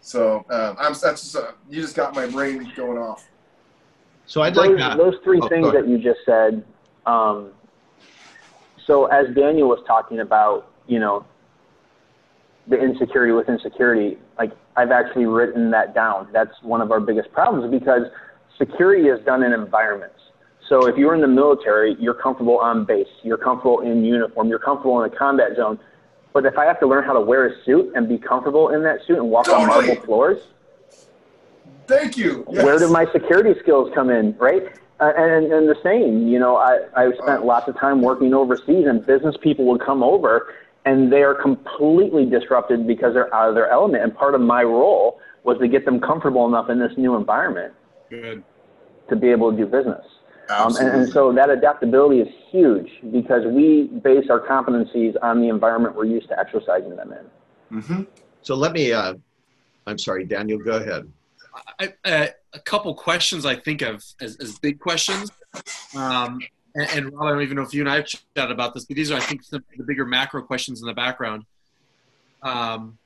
[0.00, 3.28] So um, I'm that's just, uh, you just got my brain going off.
[4.26, 4.96] So I'd those, like that.
[4.96, 6.64] those three oh, things that you just said.
[7.06, 7.50] Um,
[8.86, 11.24] so as Daniel was talking about, you know,
[12.70, 16.28] the insecurity with insecurity, like I've actually written that down.
[16.32, 18.04] That's one of our biggest problems because
[18.56, 20.14] security is done in environments.
[20.68, 24.60] So if you're in the military, you're comfortable on base, you're comfortable in uniform, you're
[24.60, 25.80] comfortable in a combat zone.
[26.32, 28.84] But if I have to learn how to wear a suit and be comfortable in
[28.84, 29.64] that suit and walk totally.
[29.64, 30.40] on marble floors,
[31.88, 32.46] thank you.
[32.52, 32.64] Yes.
[32.64, 34.62] Where do my security skills come in, right?
[35.00, 38.86] Uh, and, and the same, you know, I, I spent lots of time working overseas,
[38.86, 43.54] and business people would come over, and they are completely disrupted because they're out of
[43.54, 44.02] their element.
[44.02, 47.74] And part of my role was to get them comfortable enough in this new environment
[48.08, 48.42] Good.
[49.08, 50.04] to be able to do business.
[50.48, 55.48] Um, and, and, so that adaptability is huge because we base our competencies on the
[55.48, 57.78] environment we're used to exercising them in.
[57.78, 58.02] Mm-hmm.
[58.42, 59.14] So let me, uh,
[59.86, 61.08] I'm sorry, Daniel, go ahead.
[61.78, 65.30] I, uh, a couple questions I think of as, as big questions.
[65.96, 66.40] Um,
[66.74, 68.84] and, and Rob, I don't even know if you and I have chatted about this,
[68.84, 71.44] but these are, I think, the, the bigger macro questions in the background.
[72.42, 72.98] Um,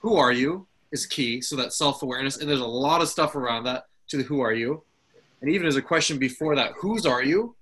[0.00, 1.40] who are you is key.
[1.40, 2.36] So that self awareness.
[2.36, 4.82] And there's a lot of stuff around that to the who are you
[5.40, 7.54] and even as a question before that whose are you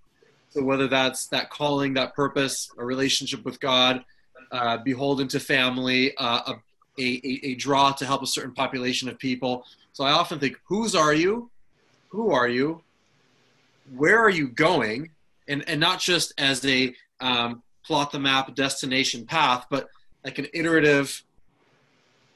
[0.51, 4.05] so whether that's that calling that purpose a relationship with god
[4.53, 6.55] uh, beholden to family uh,
[6.99, 10.57] a, a, a draw to help a certain population of people so i often think
[10.67, 11.51] whose are you
[12.09, 12.81] who are you
[13.97, 15.11] where are you going
[15.49, 19.89] and and not just as a um, plot the map destination path but
[20.25, 21.23] like an iterative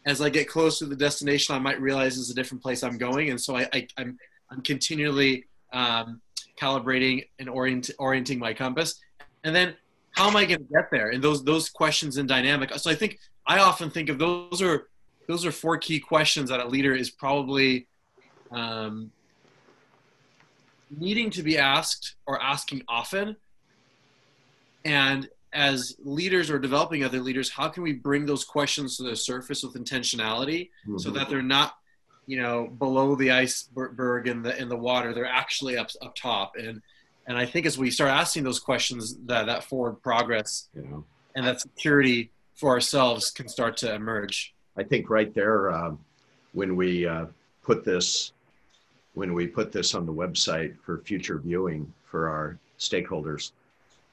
[0.07, 2.99] as i get close to the destination i might realize is a different place i'm
[2.99, 4.18] going and so I, I i'm
[4.51, 6.20] I'm continually um,
[6.61, 9.01] calibrating and orient, orienting my compass.
[9.44, 9.74] And then
[10.12, 11.11] how am I going to get there?
[11.11, 12.74] And those those questions in dynamic.
[12.76, 14.88] So I think I often think of those are
[15.26, 17.86] those are four key questions that a leader is probably
[18.51, 19.11] um,
[20.97, 23.36] needing to be asked or asking often.
[24.84, 29.16] And as leaders or developing other leaders, how can we bring those questions to the
[29.16, 30.99] surface with intentionality mm-hmm.
[30.99, 31.78] so that they're not
[32.28, 36.53] you know below the iceberg in the in the water they're actually up up top
[36.57, 36.82] and
[37.26, 40.82] and i think as we start asking those questions that that forward progress yeah.
[41.34, 45.91] and that security for ourselves can start to emerge i think right there uh,
[46.53, 47.24] when we uh,
[47.62, 48.32] put this
[49.18, 53.52] when we put this on the website for future viewing for our stakeholders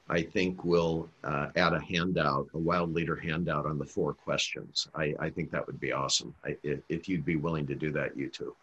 [0.08, 4.88] I think we'll uh, add a handout, a wild leader handout on the four questions.
[4.94, 6.32] I, I think that would be awesome.
[6.44, 8.54] I, if, if you'd be willing to do that, you too.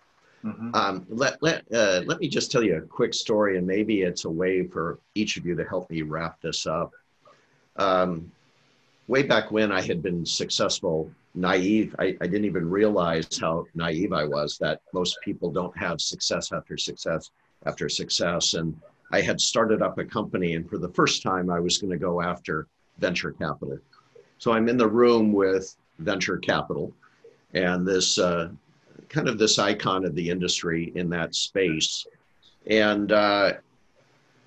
[0.46, 0.76] Mhm.
[0.76, 4.26] Um, let let uh, let me just tell you a quick story, and maybe it's
[4.26, 6.92] a way for each of you to help me wrap this up.
[7.78, 8.30] Um,
[9.08, 14.14] way back when I had been successful, naive, I, I didn't even realize how naive
[14.14, 14.58] I was.
[14.60, 17.32] That most people don't have success after success
[17.66, 18.76] after success, and
[19.12, 21.98] I had started up a company, and for the first time, I was going to
[21.98, 22.68] go after
[23.00, 23.80] venture capital.
[24.38, 26.92] So I'm in the room with venture capital,
[27.54, 28.18] and this.
[28.18, 28.50] Uh,
[29.10, 32.06] kind of this icon of the industry in that space.
[32.68, 33.54] And uh,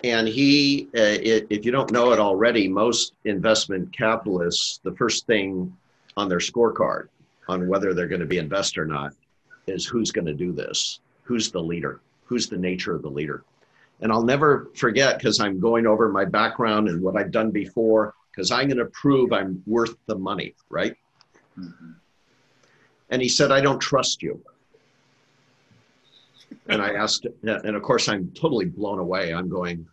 [0.05, 5.27] and he, uh, it, if you don't know it already, most investment capitalists, the first
[5.27, 5.75] thing
[6.17, 7.09] on their scorecard
[7.49, 9.13] on whether they're going to be invest or not
[9.67, 13.45] is who's going to do this, who's the leader, who's the nature of the leader.
[14.01, 18.15] And I'll never forget because I'm going over my background and what I've done before
[18.31, 20.95] because I'm going to prove I'm worth the money, right?
[21.59, 21.95] Mhm.
[23.11, 24.43] And he said, I don't trust you.
[26.69, 29.33] And I asked, and of course, I'm totally blown away.
[29.33, 29.87] I'm going,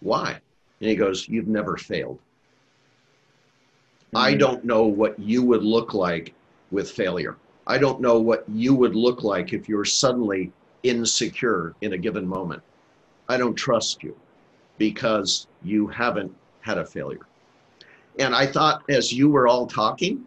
[0.00, 0.38] why?
[0.80, 2.18] And he goes, You've never failed.
[4.14, 6.34] I don't know what you would look like
[6.70, 7.36] with failure.
[7.66, 10.52] I don't know what you would look like if you're suddenly
[10.82, 12.62] insecure in a given moment.
[13.28, 14.14] I don't trust you
[14.76, 17.26] because you haven't had a failure.
[18.18, 20.24] And I thought, as you were all talking,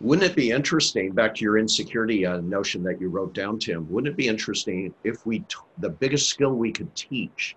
[0.00, 3.90] wouldn't it be interesting, back to your insecurity uh, notion that you wrote down, Tim,
[3.90, 7.56] wouldn't it be interesting if we, t- the biggest skill we could teach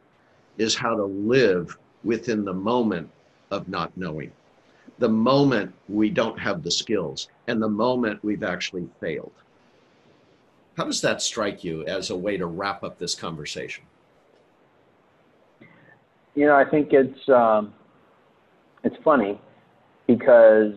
[0.57, 3.07] is how to live within the moment
[3.51, 4.31] of not knowing,
[5.01, 9.33] the moment we don't have the skills, and the moment we've actually failed?
[10.77, 13.83] How does that strike you as a way to wrap up this conversation?
[16.35, 17.73] You know, I think it's um,
[18.83, 19.41] it's funny
[20.05, 20.75] because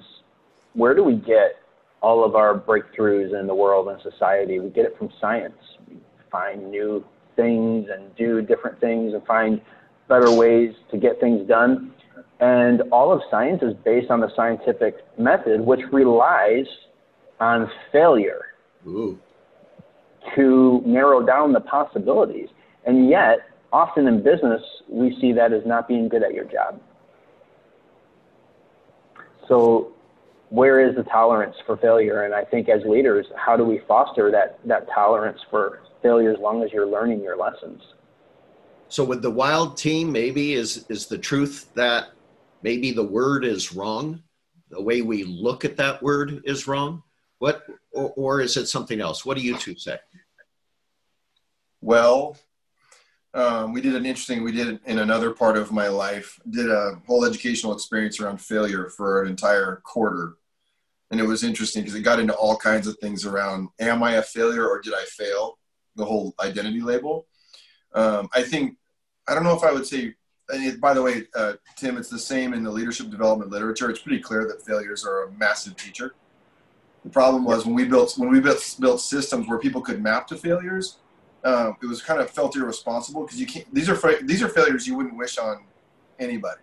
[0.73, 1.61] where do we get
[2.01, 4.59] all of our breakthroughs in the world and society?
[4.59, 5.61] We get it from science.
[5.89, 5.99] We
[6.33, 7.05] find new
[7.37, 9.61] things and do different things and find
[10.09, 11.94] better ways to get things done.
[12.41, 16.67] And all of science is based on the scientific method, which relies
[17.41, 18.47] on failure
[18.87, 19.19] Ooh,
[20.35, 22.49] to narrow down the possibilities.
[22.85, 23.39] And yet,
[23.73, 26.81] often in business, we see that as not being good at your job.
[29.49, 29.93] So,
[30.51, 32.25] where is the tolerance for failure?
[32.25, 36.39] And I think as leaders, how do we foster that, that tolerance for failure as
[36.39, 37.83] long as you're learning your lessons?
[38.89, 42.11] So with the wild team, maybe is is the truth that
[42.65, 44.23] maybe the word is wrong,
[44.71, 47.03] the way we look at that word is wrong.
[47.39, 47.63] What
[47.93, 49.25] or, or is it something else?
[49.25, 49.99] What do you two say?
[51.83, 52.39] Well,
[53.35, 54.43] um, we did an interesting.
[54.43, 56.41] We did in another part of my life.
[56.49, 60.37] Did a whole educational experience around failure for an entire quarter,
[61.11, 64.13] and it was interesting because it got into all kinds of things around: Am I
[64.13, 65.59] a failure or did I fail?
[65.97, 67.27] The whole identity label.
[67.93, 68.79] Um, I think
[69.29, 70.15] I don't know if I would say.
[70.51, 73.89] And it, by the way, uh, Tim, it's the same in the leadership development literature.
[73.91, 76.15] It's pretty clear that failures are a massive teacher.
[77.03, 80.27] The problem was when we built when we built built systems where people could map
[80.29, 80.99] to failures
[81.45, 83.73] uh, it was kind of felt irresponsible because you can't.
[83.73, 85.65] These are these are failures you wouldn't wish on
[86.19, 86.63] anybody,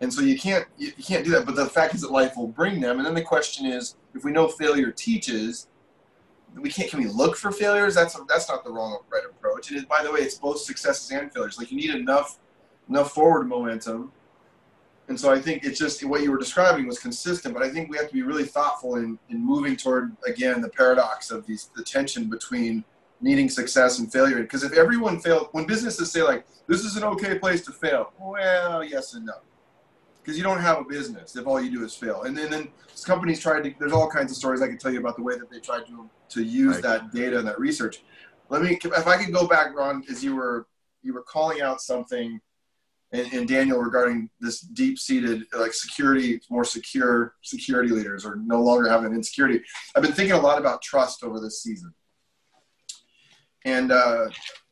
[0.00, 1.44] and so you can't you, you can't do that.
[1.44, 2.96] But the fact is that life will bring them.
[2.98, 5.68] And then the question is, if we know failure teaches,
[6.56, 6.90] we can't.
[6.90, 7.94] Can we look for failures?
[7.94, 9.70] That's that's not the wrong right approach.
[9.70, 11.58] And it, by the way, it's both successes and failures.
[11.58, 12.38] Like you need enough
[12.88, 14.12] enough forward momentum.
[15.08, 17.90] And so I think it's just what you were describing was consistent, but I think
[17.90, 21.70] we have to be really thoughtful in, in moving toward again the paradox of these
[21.76, 22.84] the tension between
[23.20, 24.40] needing success and failure.
[24.42, 28.12] Because if everyone failed, when businesses say like, this is an okay place to fail,
[28.18, 29.34] well, yes and no.
[30.22, 32.22] Because you don't have a business if all you do is fail.
[32.22, 32.68] And then, then
[33.04, 35.36] companies tried to, there's all kinds of stories I could tell you about the way
[35.36, 36.82] that they tried to, to use Right.
[36.82, 38.02] that data and that research.
[38.48, 40.66] Let me, if I could go back, Ron, as you were,
[41.02, 42.40] you were calling out something
[43.12, 48.88] and, and Daniel regarding this deep-seated like security, more secure security leaders or no longer
[48.88, 49.62] having insecurity.
[49.94, 51.92] I've been thinking a lot about trust over this season.
[53.64, 54.28] And uh,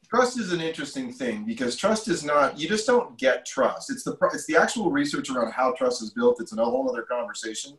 [0.09, 3.91] trust is an interesting thing because trust is not you just don't get trust.
[3.91, 6.41] It's the it's the actual research around how trust is built.
[6.41, 7.77] It's a whole other conversation.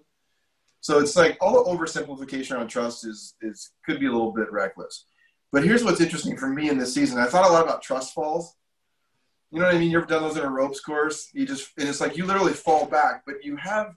[0.80, 4.52] So it's like all the oversimplification around trust is is could be a little bit
[4.52, 5.06] reckless.
[5.52, 7.20] But here's what's interesting for me in this season.
[7.20, 8.56] I thought a lot about trust falls.
[9.52, 9.92] You know what I mean?
[9.92, 11.30] You ever done those in a ropes course?
[11.34, 13.96] You just and it's like you literally fall back, but you have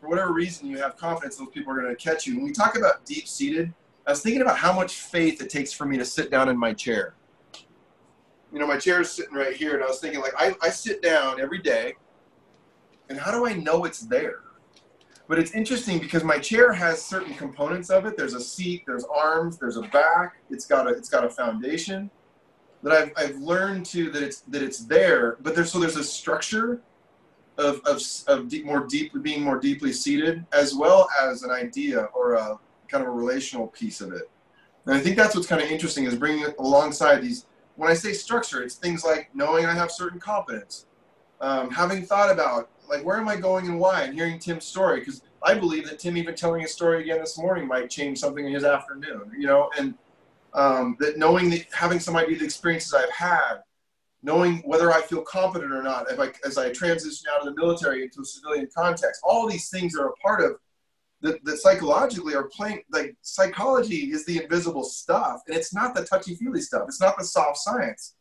[0.00, 2.36] for whatever reason you have confidence those people are going to catch you.
[2.36, 3.74] When we talk about deep seated,
[4.06, 6.56] I was thinking about how much faith it takes for me to sit down in
[6.56, 7.14] my chair.
[8.52, 10.70] you know, my chair is sitting right here, and I was thinking, like, I, I
[10.70, 11.94] sit down every day,
[13.10, 14.40] and how do I know it's there?
[15.28, 18.16] But it's interesting because my chair has certain components of it.
[18.16, 20.36] There's a seat, there's arms, there's a back.
[20.48, 22.10] It's got a it's got a foundation
[22.82, 25.36] that I've, I've learned to that it's that it's there.
[25.40, 26.80] But there's so there's a structure
[27.56, 32.08] of of, of deep, more deeply being more deeply seated, as well as an idea
[32.14, 32.58] or a
[32.88, 34.30] kind of a relational piece of it.
[34.86, 37.46] And I think that's what's kind of interesting is bringing alongside these.
[37.76, 40.86] When I say structure, it's things like knowing I have certain competence,
[41.40, 45.00] um, having thought about like where am I going and why, and hearing Tim's story
[45.00, 48.46] because I believe that Tim even telling his story again this morning might change something
[48.46, 49.30] in his afternoon.
[49.36, 49.94] You know, and
[50.58, 53.58] um, that knowing that having some idea of the experiences I've had,
[54.24, 57.60] knowing whether I feel confident or not, if I, as I transition out of the
[57.60, 60.56] military into a civilian context, all these things are a part of
[61.20, 66.04] that, that psychologically are playing like psychology is the invisible stuff and it's not the
[66.04, 66.84] touchy-feely stuff.
[66.88, 68.16] It's not the soft science.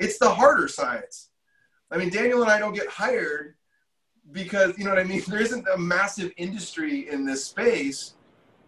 [0.00, 1.30] It's the harder science.
[1.90, 3.54] I mean daniel and i don't get hired
[4.32, 5.22] because you know what i mean?
[5.28, 8.14] There isn't a massive industry in this space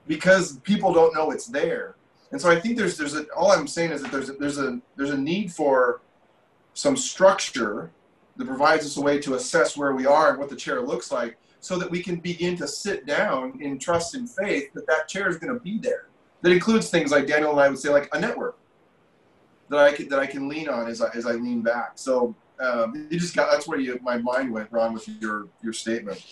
[0.06, 1.97] because people don't know it's there
[2.32, 4.58] and so i think there's there's a, all i'm saying is that there's a, there's
[4.58, 6.00] a there's a need for
[6.74, 7.90] some structure
[8.36, 11.10] that provides us a way to assess where we are and what the chair looks
[11.10, 15.08] like so that we can begin to sit down in trust and faith that that
[15.08, 16.06] chair is going to be there.
[16.42, 18.56] That includes things like Daniel and I would say, like a network
[19.70, 21.92] that I can, that I can lean on as I, as I lean back.
[21.96, 25.72] So um, you just got that's where you, my mind went, wrong with your your
[25.72, 26.24] statement.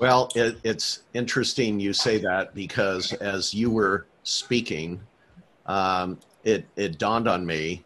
[0.00, 5.00] Well, it, it's interesting you say that because as you were speaking,
[5.66, 7.84] um, it it dawned on me.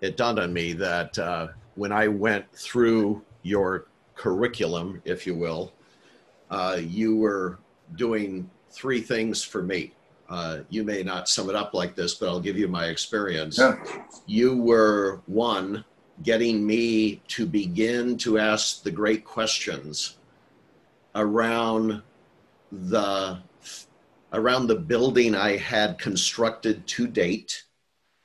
[0.00, 5.72] It dawned on me that uh, when I went through your curriculum, if you will,
[6.50, 7.58] uh, you were
[7.96, 9.92] doing three things for me.
[10.28, 13.58] Uh, you may not sum it up like this, but I'll give you my experience.
[13.58, 13.76] Yeah.
[14.26, 15.84] You were one,
[16.22, 20.16] getting me to begin to ask the great questions
[21.14, 22.02] around
[22.72, 23.38] the
[24.32, 27.62] around the building I had constructed to date,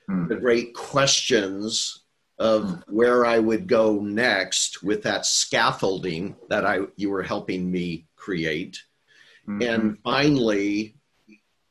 [0.08, 0.28] Hmm.
[0.28, 2.00] the great questions
[2.40, 8.08] of where I would go next with that scaffolding that I you were helping me
[8.16, 8.82] create,
[9.48, 9.64] Mhm.
[9.70, 10.96] and finally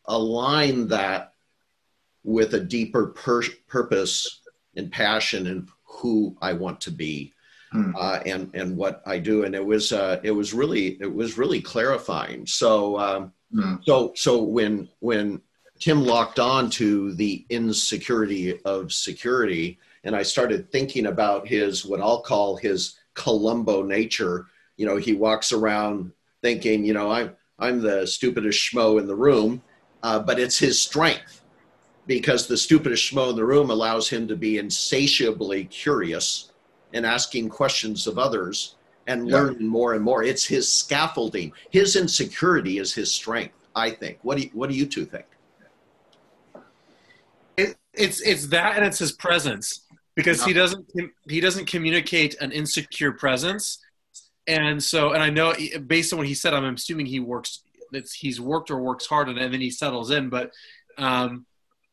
[0.06, 1.34] align that
[2.22, 4.40] with a deeper pur- purpose
[4.76, 7.32] and passion and who I want to be.
[7.72, 7.94] Hmm.
[7.96, 11.38] Uh, and and what I do, and it was uh, it was really it was
[11.38, 12.46] really clarifying.
[12.46, 13.76] So um, Hmm.
[13.82, 15.40] so so when when
[15.80, 22.00] Tim locked on to the insecurity of security, and I started thinking about his what
[22.00, 24.46] I'll call his Columbo nature.
[24.76, 29.16] You know, he walks around thinking, you know, I'm I'm the stupidest schmo in the
[29.16, 29.62] room,
[30.02, 31.42] uh, but it's his strength
[32.06, 36.52] because the stupidest schmo in the room allows him to be insatiably curious
[36.92, 38.76] and asking questions of others
[39.10, 39.36] and Yeah.
[39.36, 40.22] learning more and more.
[40.22, 41.52] It's his scaffolding.
[41.70, 43.54] His insecurity is his strength.
[43.74, 44.18] I think.
[44.22, 45.26] What do you, what do you two think?
[47.56, 49.86] It, it's it's that and it's his presence
[50.16, 50.86] because he doesn't
[51.28, 53.78] he doesn't communicate an insecure presence,
[54.46, 55.54] and so and I know
[55.86, 57.62] based on what he said, I'm assuming he works.
[57.92, 60.28] It's, he's worked or works hard and, and then he settles in.
[60.28, 60.52] But
[60.96, 61.44] um,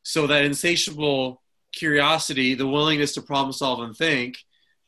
[0.04, 1.42] so that insatiable
[1.74, 4.38] curiosity, the willingness to problem solve and think,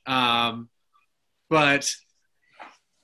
[0.06, 0.70] um,
[1.50, 1.92] but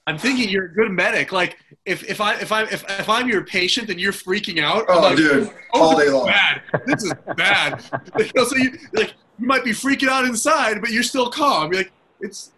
[0.07, 1.31] I'm thinking you're a good medic.
[1.31, 4.85] Like if if I if I if, if I'm your patient and you're freaking out,
[4.87, 6.27] Oh, like, dude, oh, all day long.
[6.27, 6.61] Bad.
[6.85, 7.83] This is bad.
[8.19, 11.71] You know, so you like you might be freaking out inside, but you're still calm.
[11.73, 11.91] You're like,
[12.21, 12.51] it's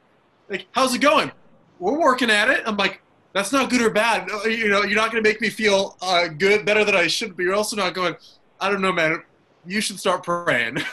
[0.50, 1.32] like, how's it going?
[1.80, 2.64] We're working at it.
[2.66, 3.02] I'm like,
[3.34, 4.30] that's not good or bad.
[4.45, 7.36] You know, you're not going to make me feel uh, good, better than I should.
[7.36, 8.16] But you're also not going.
[8.60, 9.24] I don't know, man.
[9.66, 10.78] You should start praying.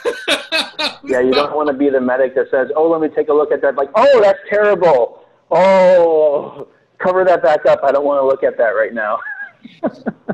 [1.07, 3.33] Yeah, you don't want to be the medic that says, "Oh, let me take a
[3.33, 6.69] look at that." Like, "Oh, that's terrible." Oh,
[6.99, 7.81] cover that back up.
[7.83, 9.21] I don't want to look at that right now.
[9.83, 9.91] Uh,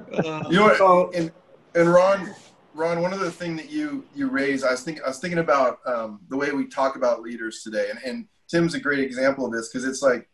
[0.50, 1.14] You know what?
[1.14, 1.30] And
[1.74, 2.34] and Ron,
[2.74, 5.78] Ron, one other thing that you you raise, I was thinking, I was thinking about
[5.86, 9.52] um, the way we talk about leaders today, and and Tim's a great example of
[9.52, 10.28] this because it's like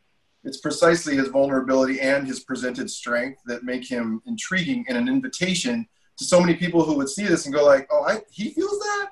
[0.45, 5.87] it's precisely his vulnerability and his presented strength that make him intriguing and an invitation
[6.17, 8.79] to so many people who would see this and go like, oh, I, he feels
[8.79, 9.11] that.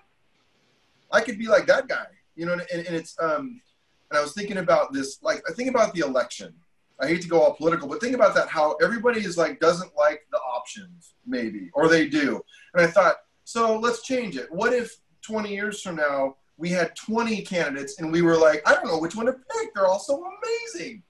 [1.13, 2.07] I could be like that guy,
[2.37, 2.53] you know.
[2.53, 3.61] And, and it's um,
[4.15, 6.55] and I was thinking about this, like I think about the election.
[7.01, 9.91] I hate to go all political, but think about that how everybody is like doesn't
[9.97, 12.41] like the options, maybe, or they do.
[12.75, 14.47] And I thought, so let's change it.
[14.53, 18.75] What if 20 years from now we had 20 candidates and we were like, I
[18.75, 19.75] don't know which one to pick.
[19.75, 21.03] They're all so amazing.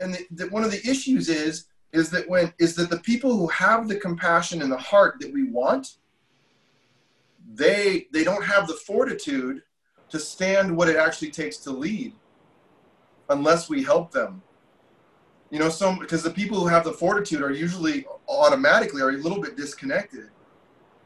[0.00, 1.64] And the, the, one of the issues is
[1.94, 5.32] is that when is that the people who have the compassion and the heart that
[5.32, 5.96] we want,
[7.54, 9.62] they they don't have the fortitude
[10.10, 12.14] to stand what it actually takes to lead
[13.28, 14.42] unless we help them.
[15.50, 19.16] You know some because the people who have the fortitude are usually automatically are a
[19.16, 20.28] little bit disconnected.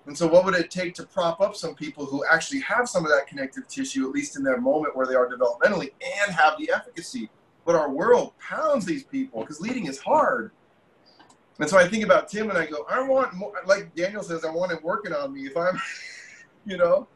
[0.07, 3.05] And so what would it take to prop up some people who actually have some
[3.05, 6.59] of that connective tissue at least in their moment where they are developmentally and have
[6.59, 7.30] the efficacy?
[7.64, 10.50] But our world pounds these people because leading is hard.
[11.61, 14.44] And so i think about tim and i go i want more like daniel says
[14.44, 15.80] i want him working on me if i'm
[16.66, 17.07] you know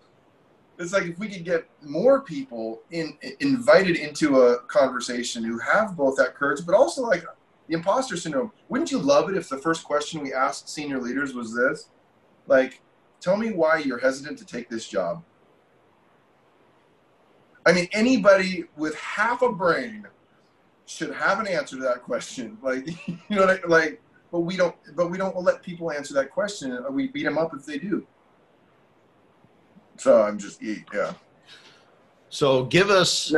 [0.78, 5.96] it's like if we could get more people in invited into a conversation who have
[5.96, 7.24] both that courage but also like
[7.68, 8.52] the imposter syndrome.
[8.68, 11.88] Wouldn't you love it if the first question we asked senior leaders was this?
[12.46, 12.80] Like
[13.20, 15.22] tell me why you're hesitant to take this job.
[17.64, 20.06] I mean anybody with half a brain
[20.84, 22.58] should have an answer to that question.
[22.62, 26.78] Like you know like but we don't but we don't let people answer that question.
[26.90, 28.06] We beat them up if they do
[29.98, 31.12] so I'm just eat, yeah.
[32.28, 33.34] So give us,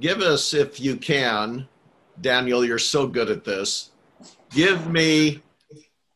[0.00, 1.66] give us if you can,
[2.20, 2.64] Daniel.
[2.64, 3.90] You're so good at this.
[4.50, 5.42] Give me,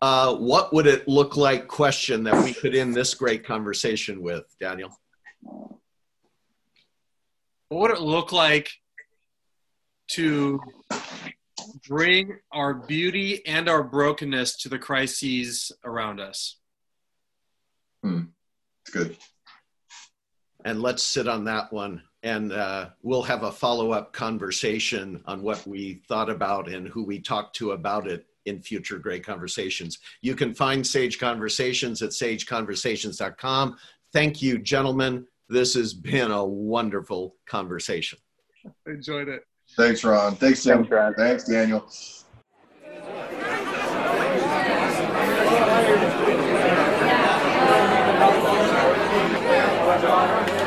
[0.02, 1.68] uh, what would it look like?
[1.68, 4.90] Question that we could end this great conversation with, Daniel.
[7.68, 8.70] What would it look like
[10.12, 10.60] to
[11.88, 16.56] bring our beauty and our brokenness to the crises around us?
[18.02, 18.22] Hmm.
[18.82, 19.16] It's good
[20.64, 22.02] and let's sit on that one.
[22.22, 27.18] And uh, we'll have a follow-up conversation on what we thought about and who we
[27.18, 29.98] talked to about it in future great conversations.
[30.20, 33.76] You can find sage conversations at sageconversations.com
[34.12, 35.26] thank you gentlemen.
[35.48, 38.18] This has been a wonderful conversation.
[38.86, 39.42] Enjoyed it.
[39.76, 40.36] Thanks ron.
[40.36, 40.78] Thanks Tim.
[40.78, 41.14] thanks, ron.
[41.14, 41.86] thanks daniel
[50.00, 50.59] John.